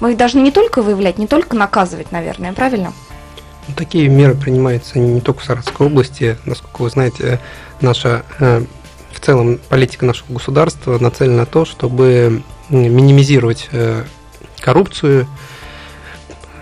Мы 0.00 0.12
их 0.12 0.16
должны 0.16 0.40
не 0.40 0.50
только 0.50 0.82
выявлять, 0.82 1.18
не 1.18 1.28
только 1.28 1.54
наказывать, 1.54 2.10
наверное, 2.10 2.52
правильно? 2.52 2.92
Ну, 3.68 3.74
Такие 3.76 4.08
меры 4.08 4.34
принимаются 4.34 4.98
не 4.98 5.20
только 5.20 5.40
в 5.40 5.44
Саратовской 5.44 5.86
области. 5.86 6.36
Насколько 6.44 6.82
вы 6.82 6.90
знаете, 6.90 7.40
наша 7.80 8.24
э, 8.40 8.62
в 9.22 9.24
целом 9.24 9.60
политика 9.68 10.04
нашего 10.04 10.32
государства 10.32 10.98
нацелена 10.98 11.36
на 11.36 11.46
то, 11.46 11.64
чтобы 11.64 12.42
минимизировать 12.70 13.68
э, 13.70 14.02
коррупцию. 14.58 15.28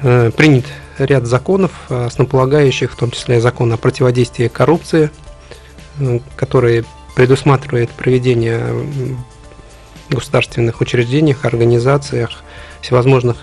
Э, 0.02 0.30
Принят 0.36 0.66
ряд 0.98 1.24
законов, 1.24 1.70
э, 1.88 2.04
основополагающих, 2.04 2.92
в 2.92 2.96
том 2.96 3.12
числе 3.12 3.40
закон 3.40 3.72
о 3.72 3.78
противодействии 3.78 4.48
коррупции, 4.48 5.10
который 6.36 6.84
предусматривает 7.16 7.88
проведение 7.90 8.62
государственных 10.10 10.82
учреждениях, 10.82 11.46
организациях 11.46 12.42
всевозможных 12.82 13.38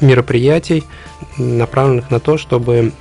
мероприятий, 0.00 0.84
направленных 1.36 2.10
на 2.10 2.20
то, 2.20 2.36
чтобы, 2.36 2.92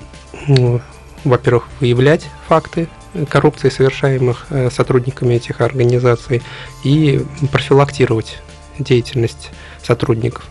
во-первых, 1.23 1.67
выявлять 1.79 2.25
факты 2.47 2.87
коррупции, 3.29 3.69
совершаемых 3.69 4.47
э, 4.49 4.69
сотрудниками 4.69 5.35
этих 5.35 5.61
организаций, 5.61 6.41
и 6.83 7.25
профилактировать 7.51 8.39
деятельность 8.79 9.51
сотрудников. 9.83 10.45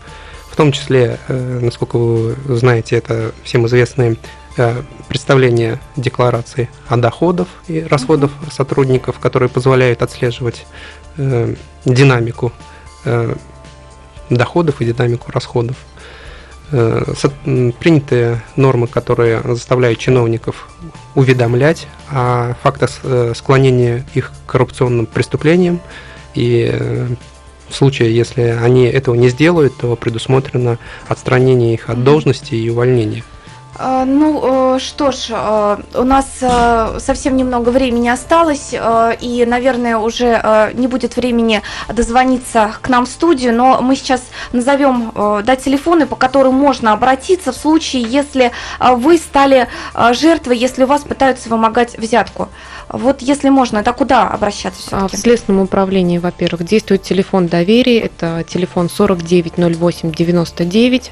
В 0.49 0.55
том 0.55 0.71
числе, 0.71 1.19
э, 1.27 1.59
насколько 1.61 1.97
вы 1.97 2.35
знаете, 2.55 2.97
это 2.97 3.31
всем 3.43 3.65
известные 3.67 4.17
э, 4.57 4.81
представления 5.07 5.79
декларации 5.95 6.69
о 6.87 6.97
доходах 6.97 7.47
и 7.67 7.81
расходов 7.81 8.31
сотрудников, 8.51 9.19
которые 9.19 9.49
позволяют 9.49 10.01
отслеживать 10.01 10.65
динамику 11.83 12.53
доходов 14.29 14.81
и 14.81 14.85
динамику 14.85 15.31
расходов. 15.31 15.77
Э, 16.71 17.13
Принятые 17.79 18.41
нормы, 18.55 18.87
которые 18.87 19.41
заставляют 19.43 19.99
чиновников 19.99 20.69
уведомлять 21.15 21.87
о 22.09 22.55
фактах 22.61 22.91
э, 23.03 23.33
склонения 23.35 24.05
их 24.13 24.31
к 24.31 24.51
коррупционным 24.51 25.05
преступлениям. 25.05 25.79
И 26.35 26.69
э, 26.71 27.07
в 27.69 27.75
случае, 27.75 28.15
если 28.15 28.41
они 28.41 28.83
этого 28.85 29.15
не 29.15 29.29
сделают, 29.29 29.77
то 29.77 29.95
предусмотрено 29.95 30.77
отстранение 31.07 31.73
их 31.73 31.89
от 31.89 32.03
должности 32.03 32.55
и 32.55 32.69
увольнение. 32.69 33.23
А, 33.79 34.05
Ну 34.05 34.75
э, 34.75 34.79
что 34.79 35.11
ж, 35.11 35.27
э, 35.29 35.77
у 35.93 36.03
нас 36.03 36.25
э, 36.41 36.97
совсем 36.99 37.37
немного 37.37 37.69
времени 37.69 38.09
осталось, 38.09 38.73
и, 38.73 39.45
наверное, 39.47 39.97
уже 39.97 40.71
не 40.73 40.87
будет 40.87 41.15
времени 41.15 41.61
дозвониться 41.87 42.71
к 42.81 42.89
нам 42.89 43.05
в 43.05 43.09
студию, 43.09 43.53
но 43.53 43.79
мы 43.81 43.95
сейчас 43.95 44.23
назовем 44.51 45.11
да, 45.15 45.55
телефоны, 45.55 46.07
по 46.07 46.15
которым 46.15 46.55
можно 46.55 46.93
обратиться 46.93 47.51
в 47.51 47.55
случае, 47.55 48.01
если 48.03 48.51
вы 48.79 49.17
стали 49.17 49.67
жертвой, 50.11 50.57
если 50.57 50.83
у 50.83 50.87
вас 50.87 51.01
пытаются 51.01 51.49
вымогать 51.49 51.97
взятку. 51.97 52.49
Вот 52.89 53.21
если 53.21 53.49
можно, 53.49 53.79
это 53.79 53.91
куда 53.93 54.29
обращаться 54.29 54.81
А 54.91 54.99
В 55.01 55.07
все-таки? 55.09 55.17
Следственном 55.17 55.63
управлении, 55.63 56.19
во-первых, 56.19 56.63
действует 56.63 57.03
телефон 57.03 57.47
доверия, 57.47 57.99
это 57.99 58.45
телефон 58.47 58.87
490899. 58.89 61.11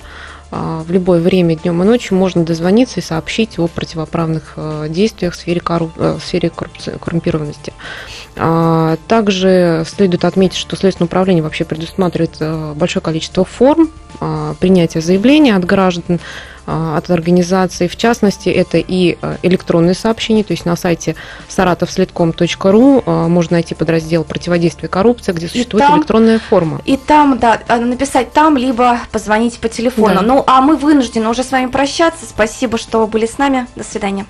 А, 0.58 0.84
В 0.84 0.92
любое 0.92 1.20
время, 1.20 1.58
днем 1.58 1.84
и 1.84 1.86
ночью, 1.86 2.18
можно 2.18 2.46
дозвониться 2.46 3.02
и 3.02 3.04
сообщить 3.04 3.60
о 3.60 3.68
противоправных 3.68 4.54
э, 4.56 4.86
действиях 4.90 5.34
в 5.34 5.36
сфере, 5.36 5.60
корру- 5.60 5.92
э, 5.98 6.18
в 6.18 6.24
сфере 6.24 6.50
коррумпированности. 6.50 7.74
А, 8.38 8.96
Также 9.10 9.84
следует 9.86 10.24
отметить, 10.24 10.58
что 10.58 10.78
Следственное 10.78 11.08
управление 11.08 11.44
вообще 11.44 11.66
предусматривает 11.66 12.38
э, 12.40 12.74
большое 12.74 13.04
количество 13.04 13.44
форм 13.44 13.90
а, 14.22 14.54
принятия 14.62 15.02
заявления 15.02 15.58
от 15.58 15.66
граждан, 15.66 16.22
от 16.66 17.10
организаций. 17.10 17.88
В 17.88 17.96
частности, 17.96 18.50
это 18.50 18.78
и 18.78 19.18
э, 19.22 19.38
электронные 19.44 19.94
сообщения, 19.96 20.44
то 20.44 20.54
есть 20.54 20.66
на 20.66 20.76
сайте 20.76 21.16
саратовследком.ру 21.48 23.04
а, 23.06 23.28
можно 23.28 23.56
найти 23.56 23.76
подраздел 23.76 24.24
противодействия 24.24 24.90
коррупции, 24.90 25.32
где 25.32 25.48
существует 25.48 25.86
там- 25.86 26.00
электронная 26.00 26.40
форма. 26.40 26.82
И 26.86 26.98
там, 26.98 27.38
да, 27.40 27.60
написать 27.80 28.34
там, 28.34 28.58
либо 28.58 29.00
позвонить 29.12 29.60
по 29.60 29.70
телефону. 29.70 30.16
Да. 30.16 30.22
Ну, 30.22 30.44
а 30.48 30.62
мы 30.62 30.76
вынуждены 30.76 31.30
уже 31.30 31.44
с 31.44 31.52
вами 31.52 31.68
прощаться. 31.68 32.26
Спасибо, 32.26 32.78
что 32.78 33.06
были 33.08 33.26
с 33.26 33.38
нами. 33.38 33.68
До 33.76 33.84
свидания. 33.84 34.26